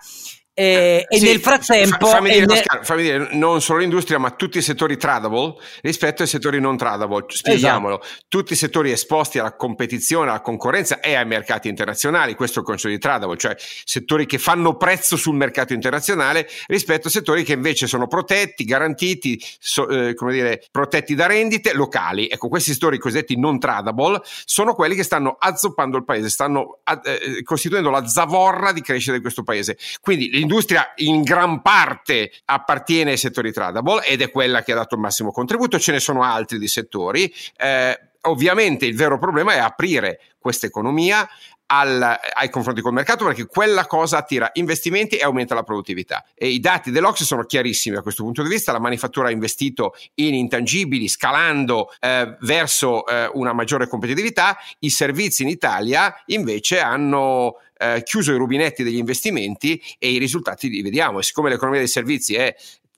[0.59, 2.53] E, sì, e nel frattempo fa, fammi, dire, ne...
[2.53, 6.75] Oscar, fammi, dire, non solo l'industria ma tutti i settori tradable rispetto ai settori non
[6.75, 8.01] tradable spieghiamolo.
[8.01, 8.23] Esatto.
[8.27, 12.67] tutti i settori esposti alla competizione alla concorrenza e ai mercati internazionali questo è il
[12.67, 17.53] concetto di tradable cioè settori che fanno prezzo sul mercato internazionale rispetto a settori che
[17.53, 22.27] invece sono protetti garantiti so, eh, come dire protetti da rendite locali.
[22.27, 27.43] Ecco questi settori cosiddetti non tradable sono quelli che stanno azzoppando il paese stanno eh,
[27.43, 29.77] costituendo la zavorra di crescita di questo paese.
[30.01, 34.95] Quindi l'industria in gran parte appartiene ai settori tradable ed è quella che ha dato
[34.95, 37.31] il massimo contributo, ce ne sono altri di settori.
[37.55, 41.29] Eh, ovviamente il vero problema è aprire questa economia
[41.71, 42.01] al,
[42.33, 46.25] ai confronti col mercato perché quella cosa attira investimenti e aumenta la produttività.
[46.33, 49.93] E I dati dell'Ox sono chiarissimi da questo punto di vista, la manifattura ha investito
[50.15, 57.57] in intangibili scalando eh, verso eh, una maggiore competitività, i servizi in Italia invece hanno
[57.79, 61.87] eh, chiuso i rubinetti degli investimenti e i risultati li vediamo e siccome l'economia dei
[61.87, 62.53] servizi è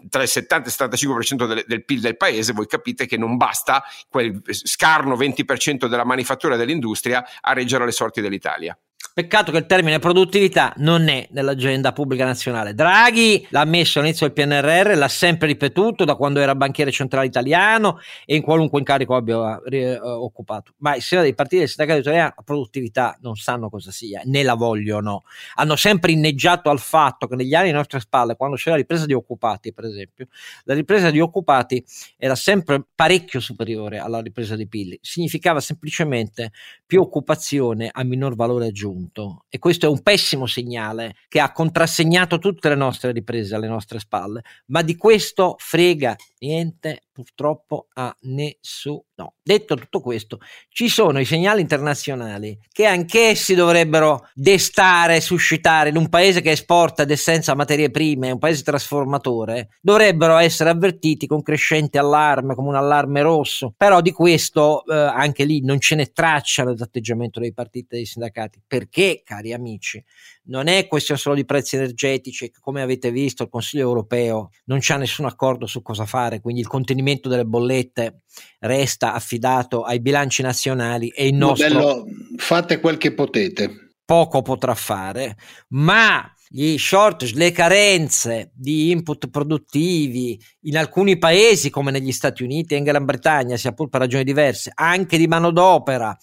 [0.10, 3.38] tra il 70 e il 75% del, del, PIL del paese, voi capite che non
[3.38, 8.76] basta quel scarno 20% della manifattura e dell'industria a reggere le sorti dell'Italia.
[9.14, 12.74] Peccato che il termine produttività non è nell'agenda pubblica nazionale.
[12.74, 18.00] Draghi l'ha messo all'inizio del PNRR, l'ha sempre ripetuto da quando era banchiere centrale italiano
[18.26, 20.76] e in qualunque incarico abbia eh, occupato.
[20.78, 24.44] Ma i senatori dei partiti del sindacato italiano la produttività non sanno cosa sia, né
[24.44, 25.24] la vogliono.
[25.56, 29.06] Hanno sempre inneggiato al fatto che negli anni alle nostre spalle, quando c'era la ripresa
[29.06, 30.28] di occupati, per esempio,
[30.64, 31.84] la ripresa di occupati
[32.16, 34.98] era sempre parecchio superiore alla ripresa di PIL.
[35.02, 36.54] Significava semplicemente
[36.86, 39.46] più occupazione a minor valore aggiunto punto.
[39.50, 44.00] E questo è un pessimo segnale che ha contrassegnato tutte le nostre riprese alle nostre
[44.00, 49.36] spalle, ma di questo frega niente purtroppo a nessuno.
[49.44, 56.10] Detto tutto questo, ci sono i segnali internazionali che anch'essi dovrebbero destare, suscitare in un
[56.10, 61.42] paese che esporta ed è senza materie prime, un paese trasformatore, dovrebbero essere avvertiti con
[61.44, 63.74] crescente allarme, come un allarme rosso.
[63.78, 68.06] Però di questo eh, anche lì non ce n'è traccia nell'atteggiamento dei partiti e dei
[68.06, 68.62] sindacati.
[68.66, 70.04] Perché, cari amici,
[70.44, 74.98] non è questione solo di prezzi energetici, come avete visto il Consiglio europeo non c'ha
[74.98, 78.22] nessun accordo su cosa fare, quindi il contenimento delle bollette
[78.60, 81.68] resta affidato ai bilanci nazionali e il nostro...
[81.68, 82.06] Modello,
[82.38, 83.94] fate quel che potete.
[84.04, 85.38] Poco potrà fare,
[85.70, 92.74] ma gli shortage, le carenze di input produttivi in alcuni paesi come negli Stati Uniti
[92.74, 96.16] e in Gran Bretagna, sia pur per ragioni diverse, anche di manodopera,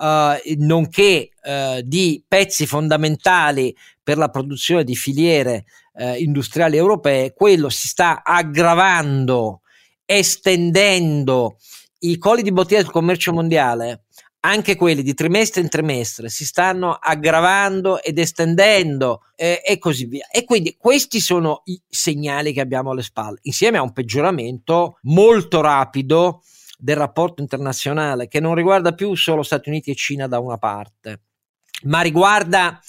[0.00, 5.66] eh, nonché eh, di pezzi fondamentali per la produzione di filiere
[5.96, 9.60] eh, industriali europee, quello si sta aggravando,
[10.06, 11.56] estendendo
[12.00, 14.03] i colli di bottiglia sul commercio mondiale
[14.44, 20.26] anche quelli di trimestre in trimestre si stanno aggravando ed estendendo eh, e così via.
[20.30, 25.60] E quindi questi sono i segnali che abbiamo alle spalle, insieme a un peggioramento molto
[25.60, 26.42] rapido
[26.78, 31.22] del rapporto internazionale che non riguarda più solo Stati Uniti e Cina da una parte,
[31.84, 32.80] ma riguarda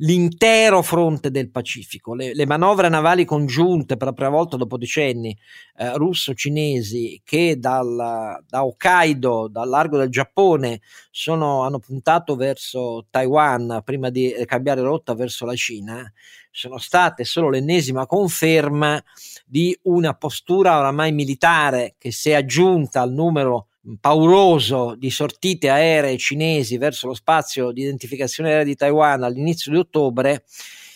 [0.00, 2.14] l'intero fronte del Pacifico.
[2.14, 5.36] Le, le, manovre navali congiunte per la prima volta dopo decenni
[5.76, 13.82] eh, russo-cinesi che dal, da Hokkaido, dal largo del Giappone, sono, hanno puntato verso Taiwan
[13.84, 16.10] prima di cambiare rotta verso la Cina,
[16.50, 19.02] sono state solo l'ennesima conferma
[19.46, 26.18] di una postura oramai militare che si è aggiunta al numero pauroso di sortite aeree
[26.18, 30.44] cinesi verso lo spazio di identificazione aerea di Taiwan all'inizio di ottobre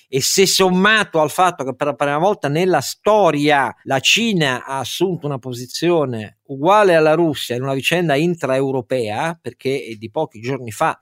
[0.09, 4.79] e se sommato al fatto che per la prima volta nella storia la Cina ha
[4.79, 10.71] assunto una posizione uguale alla Russia in una vicenda intraeuropea, perché è di pochi giorni
[10.71, 10.99] fa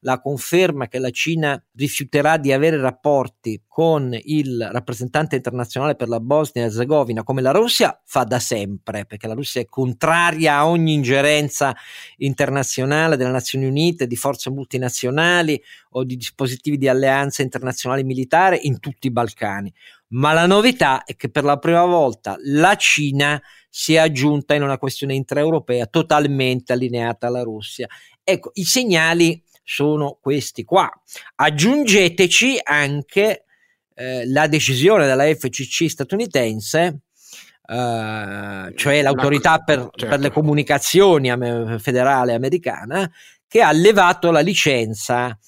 [0.00, 6.20] la conferma che la Cina rifiuterà di avere rapporti con il rappresentante internazionale per la
[6.20, 10.66] Bosnia e Herzegovina come la Russia fa da sempre, perché la Russia è contraria a
[10.66, 11.74] ogni ingerenza
[12.16, 18.80] internazionale delle Nazioni Unite, di forze multinazionali o di dispositivi di alleanza internazionale militare in
[18.80, 19.72] tutti i Balcani.
[20.12, 24.62] Ma la novità è che per la prima volta la Cina si è aggiunta in
[24.62, 27.86] una questione intraeuropea totalmente allineata alla Russia.
[28.24, 30.90] Ecco, i segnali sono questi qua.
[31.36, 33.44] Aggiungeteci anche
[33.94, 37.02] eh, la decisione della FCC statunitense,
[37.68, 40.06] eh, cioè l'autorità per, certo.
[40.06, 41.30] per le comunicazioni
[41.78, 43.08] federale americana,
[43.46, 45.38] che ha levato la licenza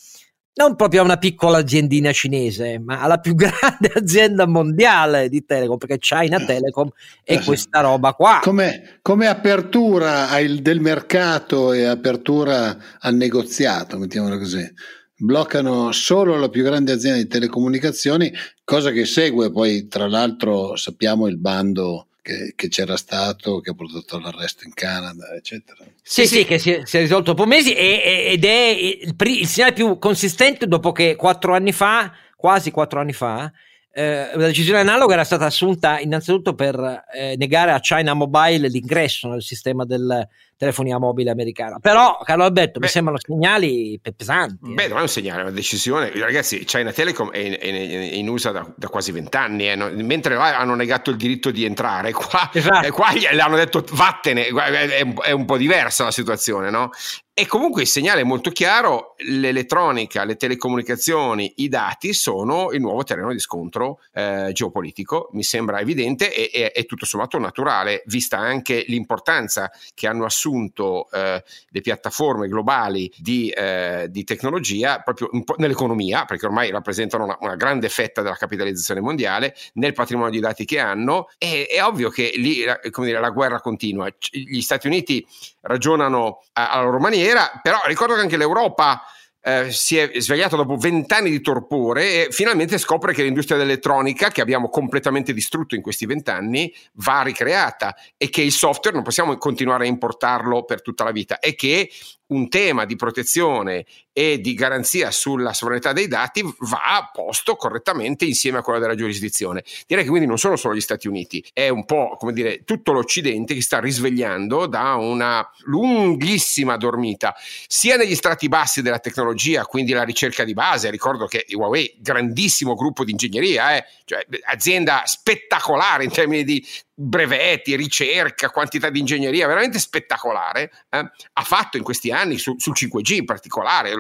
[0.54, 5.78] non proprio a una piccola aziendina cinese, ma alla più grande azienda mondiale di Telecom,
[5.78, 6.90] perché China Telecom
[7.24, 8.40] è questa roba qua.
[8.42, 14.70] Come, come apertura il, del mercato e apertura al negoziato, mettiamolo così.
[15.14, 18.32] Bloccano solo la più grande azienda di telecomunicazioni,
[18.64, 23.74] cosa che segue poi, tra l'altro, sappiamo il bando che, che, c'era stato, che ha
[23.74, 25.85] portato all'arresto in Canada, eccetera.
[26.00, 29.14] Sì, sì, sì che si è, si è, risolto dopo mesi e, ed è il,
[29.18, 33.52] il, segnale più consistente dopo che quattro anni fa, quasi quattro anni fa,
[33.92, 39.28] eh, una decisione analoga era stata assunta innanzitutto per eh, negare a China Mobile l'ingresso
[39.28, 40.26] nel sistema del
[40.62, 41.78] telefonia mobile americana.
[41.81, 44.70] Però, Carlo Alberto, beh, mi sembrano segnali pesanti.
[44.70, 44.74] Eh.
[44.74, 46.12] Beh, non è un segnale, è una decisione.
[46.14, 49.90] Ragazzi, China Telecom è in, è in, USA da, da, quasi vent'anni, eh, no?
[49.92, 52.87] mentre là hanno negato il diritto di entrare, qua, esatto.
[52.87, 56.90] eh, qua le hanno detto vattene, è, è, un po' diversa la situazione, no?
[57.34, 63.04] E comunque il segnale è molto chiaro, l'elettronica, le telecomunicazioni, i dati sono il nuovo
[63.04, 68.84] terreno di scontro eh, geopolitico, mi sembra evidente e è tutto sommato naturale, vista anche
[68.86, 76.44] l'importanza che hanno assunto eh, le piattaforme globali di, eh, di tecnologia proprio nell'economia, perché
[76.44, 81.30] ormai rappresentano una, una, grande fetta della capitalizzazione mondiale, nel patrimonio di dati che hanno,
[81.38, 84.06] e, è ovvio che lì come dire, la guerra continua.
[84.30, 85.26] Gli Stati Uniti
[85.62, 89.02] ragionano alla loro maniera, però ricordo che anche l'Europa
[89.44, 94.40] eh, si è svegliata dopo vent'anni di torpore e finalmente scopre che l'industria dell'elettronica, che
[94.40, 99.85] abbiamo completamente distrutto in questi vent'anni, va ricreata e che il software non possiamo continuare
[99.85, 101.90] a importarlo per tutta la vita e che
[102.32, 108.58] un tema di protezione e di garanzia sulla sovranità dei dati va posto correttamente insieme
[108.58, 109.64] a quello della giurisdizione.
[109.86, 112.92] Direi che quindi non sono solo gli Stati Uniti, è un po' come dire tutto
[112.92, 117.34] l'Occidente che sta risvegliando da una lunghissima dormita,
[117.66, 120.90] sia negli strati bassi della tecnologia, quindi la ricerca di base.
[120.90, 126.64] Ricordo che Huawei, grandissimo gruppo di ingegneria, eh, cioè azienda spettacolare in termini di
[126.94, 132.74] brevetti, ricerca, quantità di ingegneria veramente spettacolare, eh, ha fatto in questi anni su, sul
[132.76, 133.92] 5G in particolare,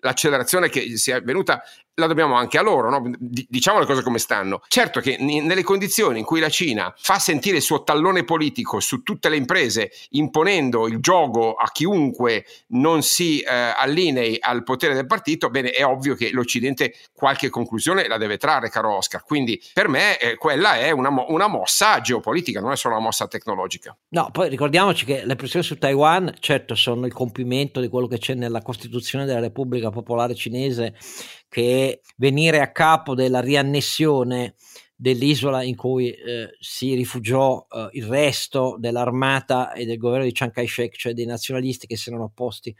[0.00, 1.62] l'accelerazione che si è venuta
[1.98, 3.10] la dobbiamo anche a loro, no?
[3.18, 4.60] diciamo le cose come stanno.
[4.68, 9.02] Certo che nelle condizioni in cui la Cina fa sentire il suo tallone politico su
[9.02, 15.06] tutte le imprese, imponendo il gioco a chiunque non si eh, allinei al potere del
[15.06, 19.24] partito, bene, è ovvio che l'Occidente qualche conclusione la deve trarre, caro Oscar.
[19.24, 23.04] Quindi per me eh, quella è una, mo- una, mossa geopolitica, non è solo una
[23.04, 23.96] mossa tecnologica.
[24.08, 28.18] No, poi ricordiamoci che le pressioni su Taiwan, certo, sono il compimento di quello che
[28.18, 30.94] c'è nella Costituzione della Repubblica Popolare Cinese
[31.48, 34.54] che venire a capo della riannessione
[34.98, 40.52] dell'isola in cui eh, si rifugiò eh, il resto dell'armata e del governo di Chiang
[40.52, 42.74] Kai-shek, cioè dei nazionalisti che si erano opposti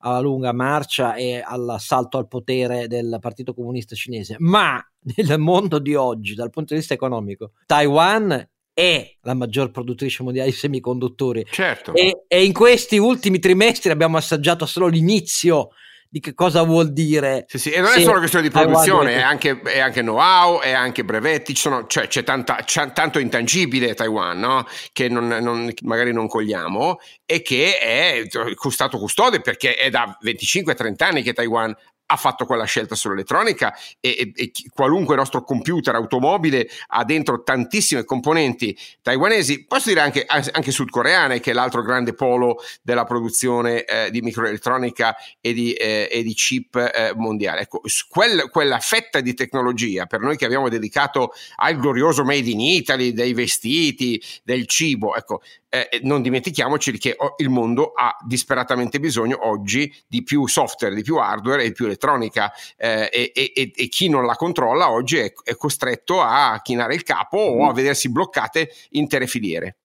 [0.00, 4.36] alla lunga marcia e all'assalto al potere del Partito Comunista Cinese.
[4.38, 4.84] Ma
[5.16, 10.50] nel mondo di oggi, dal punto di vista economico, Taiwan è la maggior produttrice mondiale
[10.50, 11.46] di semiconduttori.
[11.50, 11.94] Certo.
[11.94, 15.70] E, e in questi ultimi trimestri abbiamo assaggiato solo l'inizio
[16.12, 17.46] di che cosa vuol dire.
[17.48, 20.70] Sì, sì, e non è solo questione di produzione, è anche, è anche, know-how, è
[20.72, 24.66] anche brevetti, sono, cioè c'è, tanta, c'è, tanto intangibile Taiwan no?
[24.92, 28.26] che non, non, magari non cogliamo e che è
[28.68, 31.74] stato custode perché è da 25-30 anni che Taiwan
[32.12, 38.04] ha fatto quella scelta sull'elettronica e, e, e qualunque nostro computer, automobile ha dentro tantissime
[38.04, 44.10] componenti taiwanesi, posso dire anche, anche sudcoreane, che è l'altro grande polo della produzione eh,
[44.10, 47.62] di microelettronica e di, eh, e di chip eh, mondiale.
[47.62, 52.60] Ecco, quel, quella fetta di tecnologia per noi che abbiamo dedicato al glorioso Made in
[52.60, 55.40] Italy, dei vestiti, del cibo, ecco,
[55.74, 61.16] eh, non dimentichiamoci che il mondo ha disperatamente bisogno oggi di più software, di più
[61.16, 65.56] hardware e più elettronica eh, e, e, e, chi non la controlla oggi è, è,
[65.56, 69.78] costretto a chinare il capo o a vedersi bloccate intere filiere.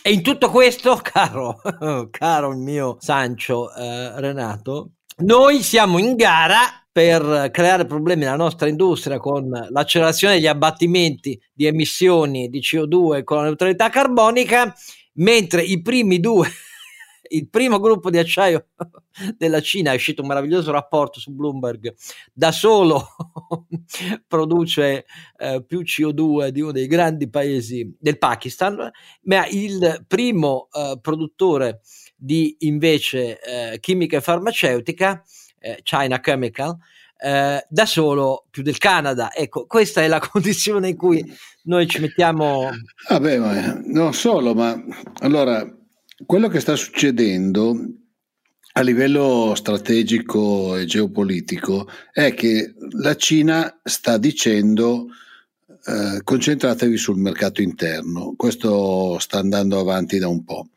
[0.00, 1.60] E in tutto questo, caro,
[2.10, 8.68] caro il mio Sancio eh, Renato, noi siamo in gara per creare problemi nella nostra
[8.68, 14.72] industria con l'accelerazione degli abbattimenti di emissioni di CO2 con la neutralità carbonica,
[15.14, 16.48] mentre i primi due,
[17.28, 18.68] il primo gruppo di acciaio
[19.36, 21.94] della Cina è uscito un meraviglioso rapporto su Bloomberg,
[22.32, 23.06] da solo
[24.26, 28.90] produce eh, più CO2 di uno dei grandi paesi del Pakistan,
[29.22, 31.80] ma il primo eh, produttore
[32.16, 35.22] di invece eh, chimica e farmaceutica,
[35.58, 36.76] eh, China Chemical,
[37.24, 39.32] eh, da solo più del Canada.
[39.32, 41.24] Ecco, questa è la condizione in cui
[41.62, 42.68] noi ci mettiamo.
[43.08, 44.78] Vabbè, ma non solo, ma
[45.20, 45.66] allora
[46.26, 47.74] quello che sta succedendo
[48.76, 55.06] a livello strategico e geopolitico è che la Cina sta dicendo
[55.86, 58.34] eh, concentratevi sul mercato interno.
[58.36, 60.68] Questo sta andando avanti da un po'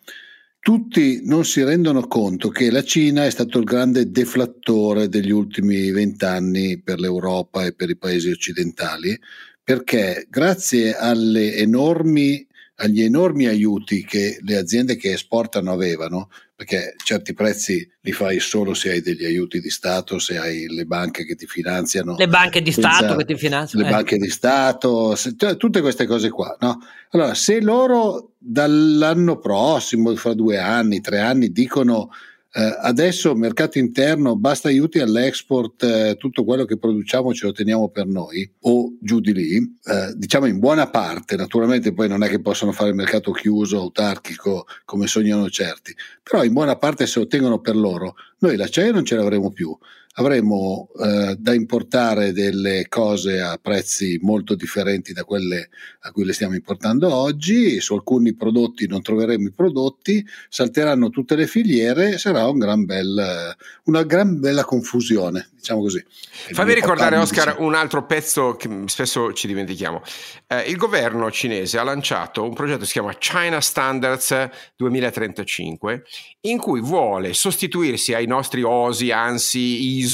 [0.67, 5.91] tutti non si rendono conto che la Cina è stato il grande deflattore degli ultimi
[5.91, 9.17] vent'anni per l'Europa e per i paesi occidentali,
[9.63, 12.46] perché grazie alle enormi
[12.79, 18.73] agli enormi aiuti che le aziende che esportano avevano, perché certi prezzi li fai solo
[18.73, 22.15] se hai degli aiuti di Stato, se hai le banche che ti finanziano.
[22.17, 23.83] Le banche di Stato che ti finanziano.
[23.83, 23.93] Le eh.
[23.93, 26.55] banche di Stato, se, cioè, tutte queste cose qua.
[26.59, 26.79] No?
[27.11, 32.11] Allora, se loro dall'anno prossimo, fra due anni, tre anni, dicono
[32.53, 37.89] eh, adesso mercato interno, basta aiuti all'export, eh, tutto quello che produciamo ce lo teniamo
[37.89, 42.29] per noi o giù di lì, eh, diciamo in buona parte, naturalmente poi non è
[42.29, 47.19] che possono fare il mercato chiuso, autarchico, come sognano certi, però in buona parte se
[47.19, 49.77] lo tengono per loro, noi l'acciaio non ce l'avremo più
[50.19, 55.69] avremo eh, da importare delle cose a prezzi molto differenti da quelle
[56.01, 61.35] a cui le stiamo importando oggi, su alcuni prodotti non troveremo i prodotti, salteranno tutte
[61.35, 66.03] le filiere, sarà un gran bel, una gran bella confusione, diciamo così.
[66.07, 70.01] Fammi ricordare Oscar un altro pezzo che spesso ci dimentichiamo.
[70.47, 76.03] Eh, il governo cinese ha lanciato un progetto che si chiama China Standards 2035
[76.41, 80.06] in cui vuole sostituirsi ai nostri OSI, ANSI, ISO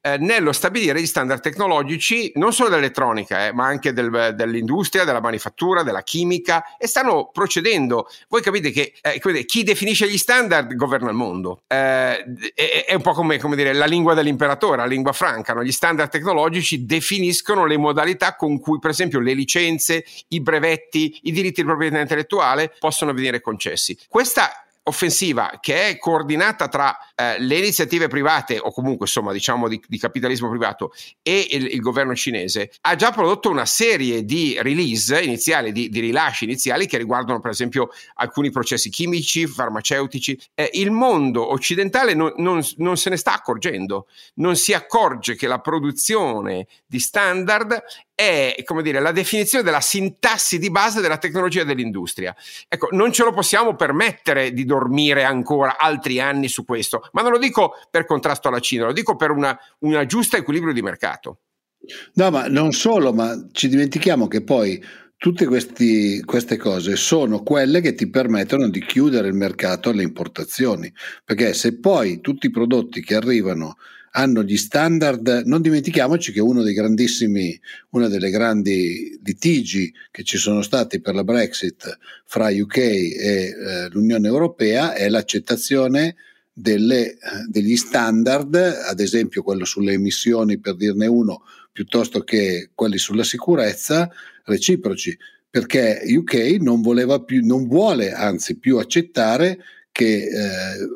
[0.00, 5.20] eh, nello stabilire gli standard tecnologici non solo dell'elettronica, eh, ma anche del, dell'industria, della
[5.20, 8.08] manifattura, della chimica e stanno procedendo.
[8.28, 11.62] Voi capite che eh, chi definisce gli standard governa il mondo.
[11.66, 15.52] Eh, è, è, un po' come, come, dire la lingua dell'imperatore, la lingua franca.
[15.52, 15.62] No?
[15.62, 21.32] Gli standard tecnologici definiscono le modalità con cui, per esempio, le licenze, i brevetti, i
[21.32, 23.98] diritti di proprietà intellettuale possono venire concessi.
[24.08, 29.82] Questa offensiva che è coordinata tra eh, le iniziative private o comunque insomma diciamo di,
[29.86, 30.92] di capitalismo privato
[31.22, 36.00] e il, il, governo cinese ha già prodotto una serie di release iniziali, di, di
[36.00, 40.38] rilasci iniziali che riguardano per esempio alcuni processi chimici, farmaceutici.
[40.54, 45.46] Eh, il mondo occidentale non, non, non se ne sta accorgendo, non si accorge che
[45.46, 47.82] la produzione di standard
[48.14, 52.34] è come dire, la definizione della sintassi di base della tecnologia dell'industria.
[52.68, 57.32] Ecco, non ce lo possiamo permettere di dormire ancora altri anni su questo, ma non
[57.32, 61.38] lo dico per contrasto alla Cina, lo dico per una giusta equilibrio di mercato.
[62.14, 64.82] No, ma non solo, ma ci dimentichiamo che poi
[65.16, 70.92] tutte questi, queste cose sono quelle che ti permettono di chiudere il mercato alle importazioni,
[71.24, 73.76] perché se poi tutti i prodotti che arrivano
[74.16, 75.42] hanno gli standard.
[75.44, 77.58] Non dimentichiamoci che uno dei grandissimi,
[77.90, 83.88] una delle grandi litigi che ci sono stati per la Brexit fra UK e eh,
[83.90, 86.16] l'Unione Europea è l'accettazione
[86.52, 92.98] delle, eh, degli standard, ad esempio quello sulle emissioni per dirne uno, piuttosto che quelli
[92.98, 94.08] sulla sicurezza,
[94.44, 95.16] reciproci,
[95.50, 99.58] perché UK non voleva più, non vuole anzi più accettare
[99.90, 100.28] che eh,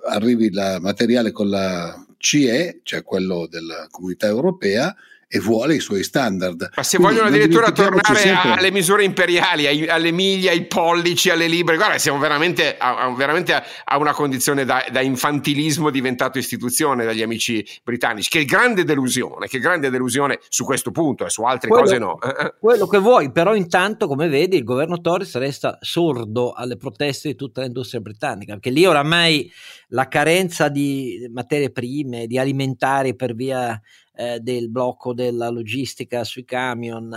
[0.08, 4.94] arrivi il materiale con la CE, cioè quello della comunità europea,
[5.30, 6.70] e vuole i suoi standard.
[6.74, 8.52] Ma se Quindi vogliono addirittura tornare sempre...
[8.52, 13.52] alle misure imperiali, ai, alle miglia, ai pollici, alle libbre, guarda, siamo veramente a, veramente
[13.52, 18.30] a una condizione da, da, infantilismo diventato istituzione dagli amici britannici.
[18.30, 22.18] Che grande delusione, che grande delusione su questo punto e su altre quello, cose no.
[22.58, 27.34] quello che vuoi, però intanto, come vedi, il governo Torres resta sordo alle proteste di
[27.34, 29.52] tutta l'industria britannica, perché lì oramai
[29.88, 33.78] la carenza di materie prime, di alimentari per via
[34.18, 37.12] eh, del blocco della logistica sui camion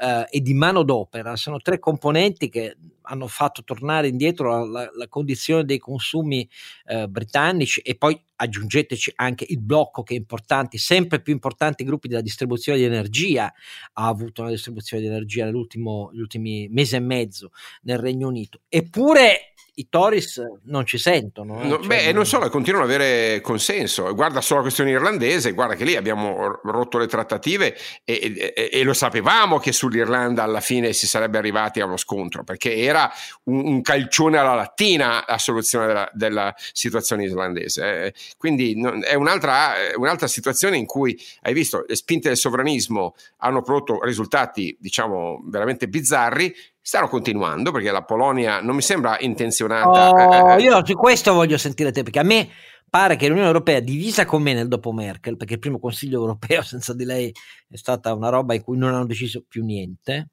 [0.00, 5.64] eh, e di manodopera sono tre componenti che hanno fatto tornare indietro la, la condizione
[5.64, 6.48] dei consumi
[6.86, 12.08] eh, britannici e poi aggiungeteci anche il blocco che è importante, sempre più importanti gruppi
[12.08, 13.52] della distribuzione di energia
[13.92, 18.62] ha avuto una distribuzione di energia negli ultimi mesi e mezzo nel Regno Unito.
[18.68, 19.49] Eppure
[19.80, 21.60] i Tories non ci sentono.
[21.60, 21.66] Eh?
[21.66, 24.14] No, cioè, beh, non solo, continuano ad avere consenso.
[24.14, 27.74] Guarda solo la questione irlandese, guarda che lì abbiamo rotto le trattative
[28.04, 32.44] e, e, e, lo sapevamo che sull'Irlanda alla fine si sarebbe arrivati a uno scontro,
[32.44, 33.10] perché era
[33.44, 38.04] un, un calcione alla lattina la soluzione della, della situazione islandese.
[38.04, 38.14] Eh.
[38.36, 43.62] Quindi no, è un'altra, un'altra situazione in cui, hai visto, le spinte del sovranismo hanno
[43.62, 50.10] prodotto risultati, diciamo, veramente bizzarri, stanno continuando perché la Polonia non mi sembra intenzionata.
[50.10, 52.48] Oh, eh, io su questo voglio sentire te perché a me
[52.88, 56.62] pare che l'Unione Europea divisa con me nel dopo Merkel perché il primo Consiglio europeo
[56.62, 57.32] senza di lei
[57.68, 60.30] è stata una roba in cui non hanno deciso più niente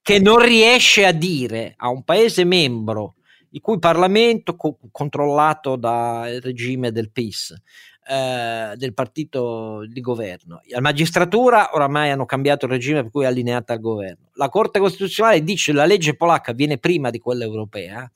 [0.00, 3.14] che non riesce a dire a un paese membro
[3.50, 7.54] il cui Parlamento co- controllato dal regime del PIS
[8.06, 10.60] eh, del partito di governo.
[10.68, 14.28] La magistratura oramai hanno cambiato il regime per cui è allineata al governo.
[14.34, 18.10] La Corte Costituzionale dice che la legge polacca viene prima di quella europea,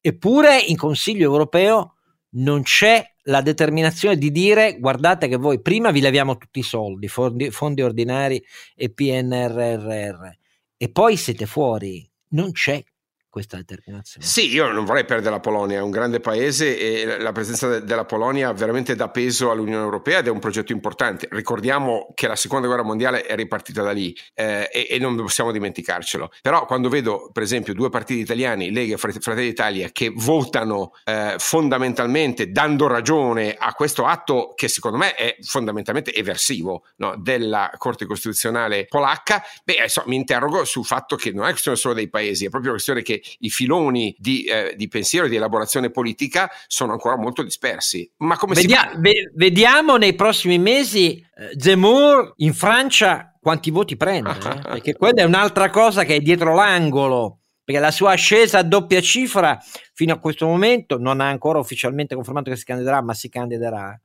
[0.00, 1.94] eppure in Consiglio europeo
[2.32, 7.08] non c'è la determinazione di dire guardate che voi prima vi leviamo tutti i soldi,
[7.08, 8.42] fondi, fondi ordinari
[8.74, 10.28] e PNRR
[10.76, 12.08] e poi siete fuori.
[12.32, 12.82] Non c'è
[13.30, 14.26] questa determinazione.
[14.26, 17.84] Sì, io non vorrei perdere la Polonia, è un grande paese e la presenza de-
[17.84, 21.28] della Polonia veramente dà peso all'Unione Europea ed è un progetto importante.
[21.30, 25.52] Ricordiamo che la seconda guerra mondiale è ripartita da lì eh, e-, e, non possiamo
[25.52, 26.30] dimenticarcelo.
[26.42, 31.36] Però quando vedo per esempio due partiti italiani, Lega e Fratelli d'Italia, che votano eh,
[31.38, 38.06] fondamentalmente dando ragione a questo atto che secondo me è fondamentalmente eversivo no, della Corte
[38.06, 42.46] Costituzionale polacca, beh, adesso, mi interrogo sul fatto che non è questione solo dei paesi,
[42.46, 46.92] è proprio questione che i filoni di, eh, di pensiero e di elaborazione politica sono
[46.92, 48.10] ancora molto dispersi.
[48.18, 49.00] Ma come Vedia- si...
[49.00, 54.60] Ve- vediamo nei prossimi mesi eh, Zemmour in Francia quanti voti prende, eh?
[54.68, 57.40] perché quella è un'altra cosa che è dietro l'angolo
[57.70, 59.56] perché la sua ascesa a doppia cifra
[59.94, 64.00] fino a questo momento non ha ancora ufficialmente confermato che si candiderà, ma si candiderà.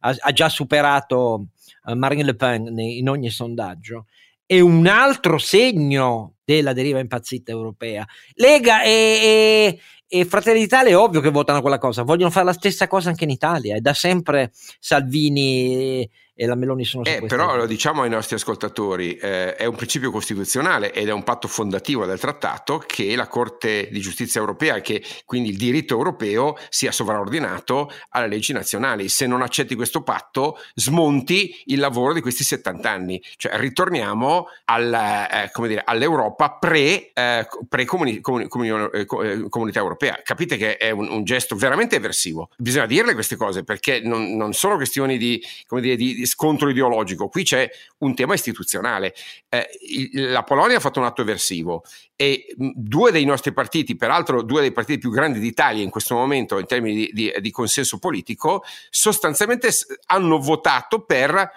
[0.00, 1.46] Ha, ha già superato
[1.84, 4.06] uh, Marine Le Pen in ogni sondaggio
[4.48, 8.06] è un altro segno della deriva impazzita europea.
[8.32, 12.54] Lega e, e, e Fratelli d'Italia è ovvio che votano quella cosa, vogliono fare la
[12.54, 16.08] stessa cosa anche in Italia e da sempre Salvini
[16.40, 20.12] e la Meloni sono eh, Però lo diciamo ai nostri ascoltatori, eh, è un principio
[20.12, 25.02] costituzionale ed è un patto fondativo del trattato che la Corte di Giustizia europea che
[25.24, 29.08] quindi il diritto europeo sia sovraordinato alle leggi nazionali.
[29.08, 34.94] Se non accetti questo patto, smonti il lavoro di questi 70 anni, cioè ritorniamo al,
[34.94, 37.48] eh, dire, all'Europa pre, eh,
[37.84, 40.20] comuni, comuni, comuni, eh, eh, comunità europea.
[40.22, 42.50] Capite che è un, un, gesto veramente eversivo.
[42.56, 45.42] Bisogna dirle queste cose perché non, non sono questioni di,
[45.80, 47.68] dire, di scontro ideologico, qui c'è
[47.98, 49.12] un tema istituzionale.
[49.48, 49.66] Eh,
[50.12, 51.82] la Polonia ha fatto un atto eversivo
[52.14, 56.58] e due dei nostri partiti, peraltro due dei partiti più grandi d'Italia in questo momento
[56.58, 59.70] in termini di, di, di consenso politico, sostanzialmente
[60.06, 61.50] hanno votato per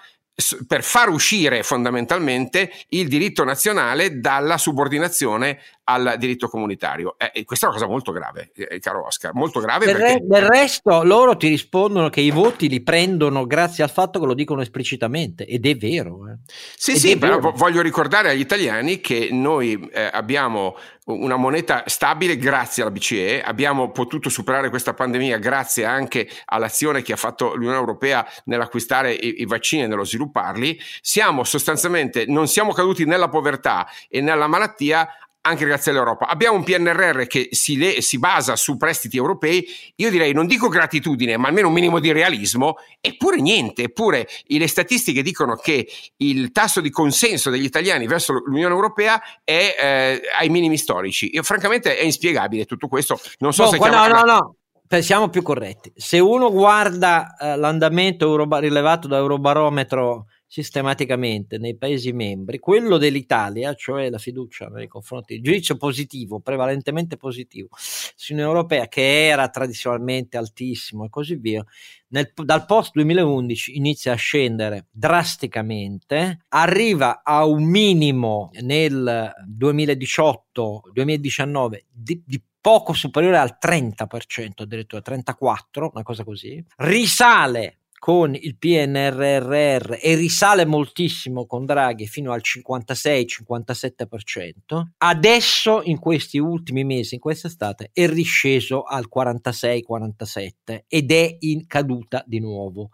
[0.67, 7.15] per far uscire fondamentalmente il diritto nazionale dalla subordinazione al diritto comunitario.
[7.17, 9.85] Eh, questa è una cosa molto grave, eh, caro Oscar, molto grave.
[9.85, 10.13] Del, perché...
[10.13, 14.25] re, del, resto loro ti rispondono che i voti li prendono grazie al fatto che
[14.25, 16.27] lo dicono esplicitamente ed è vero.
[16.29, 16.37] Eh.
[16.75, 17.53] Sì, ed sì, però vero.
[17.55, 20.75] voglio ricordare agli italiani che noi eh, abbiamo
[21.05, 27.13] una moneta stabile grazie alla BCE, abbiamo potuto superare questa pandemia grazie anche all'azione che
[27.13, 32.71] ha fatto l'Unione Europea nell'acquistare i, i vaccini e nello svilupparli, siamo sostanzialmente, non siamo
[32.71, 35.07] caduti nella povertà e nella malattia
[35.41, 36.27] anche grazie all'Europa.
[36.27, 39.65] Abbiamo un PNRR che si, le, si, basa su prestiti europei,
[39.95, 44.67] io direi non dico gratitudine, ma almeno un minimo di realismo, eppure niente, eppure le
[44.67, 45.87] statistiche dicono che
[46.17, 51.31] il tasso di consenso degli italiani verso l'Unione Europea è eh, ai minimi storici.
[51.33, 53.77] Io, francamente è inspiegabile tutto questo, non so no, se...
[53.77, 54.07] No, chiama...
[54.07, 55.91] no, no, siamo più corretti.
[55.95, 63.73] Se uno guarda eh, l'andamento Euroba- rilevato da Eurobarometro sistematicamente nei Paesi membri, quello dell'Italia,
[63.73, 70.35] cioè la fiducia nei confronti del giudizio positivo, prevalentemente positivo, sull'Unione Europea, che era tradizionalmente
[70.35, 71.63] altissimo e così via,
[72.09, 82.21] nel, dal post 2011 inizia a scendere drasticamente, arriva a un minimo nel 2018-2019 di,
[82.25, 90.15] di poco superiore al 30%, addirittura 34%, una cosa così, risale con il PNRR e
[90.15, 98.07] risale moltissimo con Draghi fino al 56-57%, adesso in questi ultimi mesi, in quest'estate, è
[98.07, 102.89] risceso al 46-47% ed è in caduta di nuovo.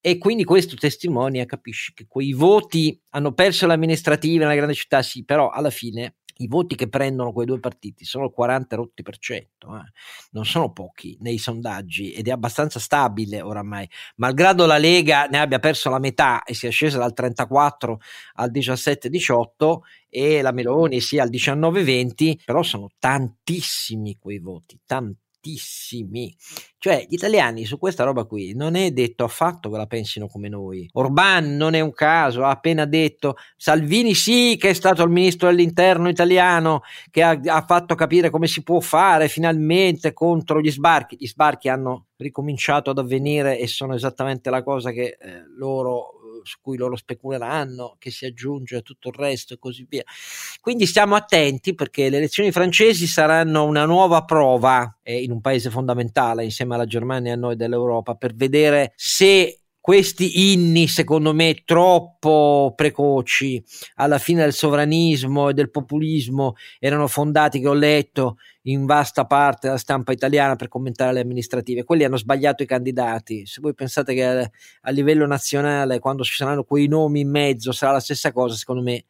[0.00, 5.02] E quindi questo testimonia, capisci che quei voti hanno perso le amministrative nella grande città,
[5.02, 9.02] sì, però alla fine i voti che prendono quei due partiti sono il 40 rotti
[9.02, 9.90] per cento, eh.
[10.32, 15.58] non sono pochi nei sondaggi ed è abbastanza stabile oramai, malgrado la Lega ne abbia
[15.58, 18.00] perso la metà e sia scesa dal 34
[18.34, 19.78] al 17-18
[20.08, 26.34] e la Meloni sia al 19-20, però sono tantissimi quei voti, tantissimi tantissimi.
[26.78, 30.48] Cioè, gli italiani su questa roba qui non è detto affatto che la pensino come
[30.48, 30.88] noi.
[30.92, 35.48] Orban non è un caso, ha appena detto Salvini sì che è stato il ministro
[35.48, 41.16] dell'interno italiano che ha, ha fatto capire come si può fare finalmente contro gli sbarchi.
[41.18, 46.15] Gli sbarchi hanno ricominciato ad avvenire e sono esattamente la cosa che eh, loro
[46.46, 50.04] su cui loro speculeranno, che si aggiunge a tutto il resto e così via.
[50.60, 55.68] Quindi stiamo attenti perché le elezioni francesi saranno una nuova prova eh, in un paese
[55.70, 61.62] fondamentale insieme alla Germania e a noi dell'Europa per vedere se questi inni, secondo me,
[61.64, 63.62] troppo precoci
[63.94, 69.68] alla fine del sovranismo e del populismo erano fondati, che ho letto in vasta parte
[69.68, 71.84] della stampa italiana per commentare le amministrative.
[71.84, 73.46] Quelli hanno sbagliato i candidati.
[73.46, 77.70] Se voi pensate che a, a livello nazionale, quando ci saranno quei nomi in mezzo,
[77.70, 79.04] sarà la stessa cosa, secondo me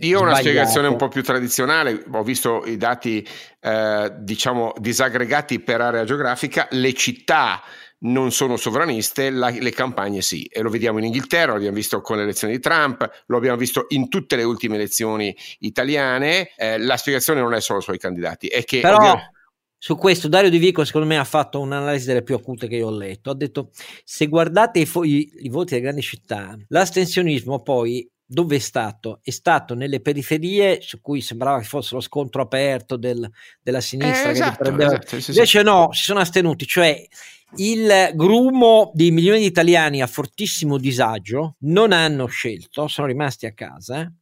[0.00, 3.26] io ho una spiegazione un po' più tradizionale, ho visto i dati
[3.60, 7.62] eh, diciamo disaggregati per area geografica, le città
[8.06, 10.44] non sono sovraniste, la, le campagne sì.
[10.44, 13.56] E lo vediamo in Inghilterra, lo abbiamo visto con le elezioni di Trump, lo abbiamo
[13.56, 16.50] visto in tutte le ultime elezioni italiane.
[16.56, 18.80] Eh, la spiegazione non è solo sui candidati, è che...
[18.80, 18.96] Però...
[18.96, 19.30] Ovviamente...
[19.78, 22.86] Su questo Dario Di Vico secondo me ha fatto un'analisi delle più acute che io
[22.86, 23.30] ho letto.
[23.30, 23.70] Ha detto
[24.04, 29.20] se guardate i, fo- i, i voti delle grandi città, l'astensionismo poi dove è stato?
[29.22, 33.30] È stato nelle periferie su cui sembrava che fosse lo scontro aperto del,
[33.62, 34.30] della sinistra.
[34.30, 35.64] Eh, esatto, esatto, sì, Invece sì.
[35.64, 37.06] no, si sono astenuti, cioè
[37.56, 43.52] il grumo di milioni di italiani a fortissimo disagio non hanno scelto, sono rimasti a
[43.52, 44.12] casa.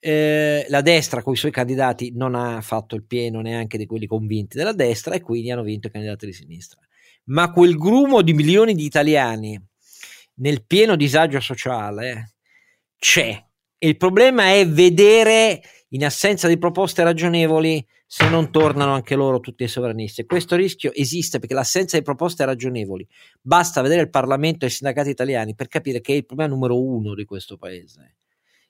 [0.00, 4.06] Eh, la destra con i suoi candidati non ha fatto il pieno neanche di quelli
[4.06, 6.80] convinti della destra e quindi hanno vinto i candidati di sinistra.
[7.24, 9.60] Ma quel grumo di milioni di italiani
[10.34, 12.34] nel pieno disagio sociale
[12.98, 13.44] c'è.
[13.78, 19.64] Il problema è vedere, in assenza di proposte ragionevoli, se non tornano anche loro tutti
[19.64, 20.24] i sovranisti.
[20.24, 23.06] Questo rischio esiste perché l'assenza di proposte ragionevoli,
[23.40, 26.82] basta vedere il Parlamento e i sindacati italiani per capire che è il problema numero
[26.82, 28.17] uno di questo paese.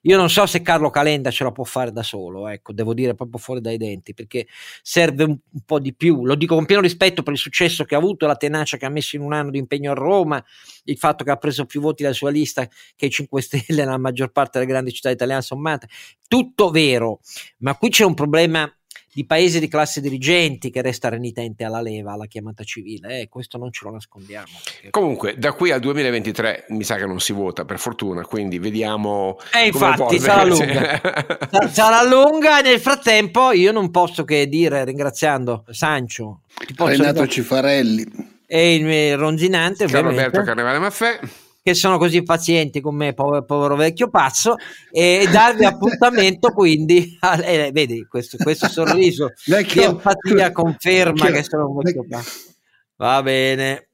[0.03, 3.15] Io non so se Carlo Calenda ce la può fare da solo, ecco, devo dire
[3.15, 4.47] proprio fuori dai denti, perché
[4.81, 6.25] serve un, un, po' di più.
[6.25, 8.89] Lo dico con pieno rispetto per il successo che ha avuto, la tenacia che ha
[8.89, 10.43] messo in un anno di impegno a Roma,
[10.85, 13.97] il fatto che ha preso più voti dalla sua lista che i 5 Stelle nella
[13.97, 15.89] maggior parte delle grandi città italiane sommate.
[16.27, 17.19] Tutto vero,
[17.57, 18.71] ma qui c'è un problema
[19.11, 23.57] di paese di classe dirigenti che resta renitente alla leva, alla chiamata civile, eh, questo
[23.57, 24.47] non ce lo nascondiamo.
[24.89, 29.37] Comunque, da qui al 2023 mi sa che non si vota, per fortuna, quindi vediamo.
[29.53, 31.01] E eh, infatti sarà lunga.
[31.71, 32.61] sarà lunga.
[32.61, 36.41] Nel frattempo, io non posso che dire, ringraziando Sancio,
[36.77, 38.05] Renato Cifarelli
[38.45, 41.19] e il ronzinante, Carlo Alberto Carnevale Maffè
[41.69, 44.55] che sono così pazienti con me, povero, povero vecchio pazzo,
[44.91, 51.31] e darvi appuntamento quindi, a, eh, vedi questo, questo sorriso vecchio, di empatia conferma vecchio,
[51.31, 52.39] che sono molto pazzo.
[52.95, 53.87] Va bene.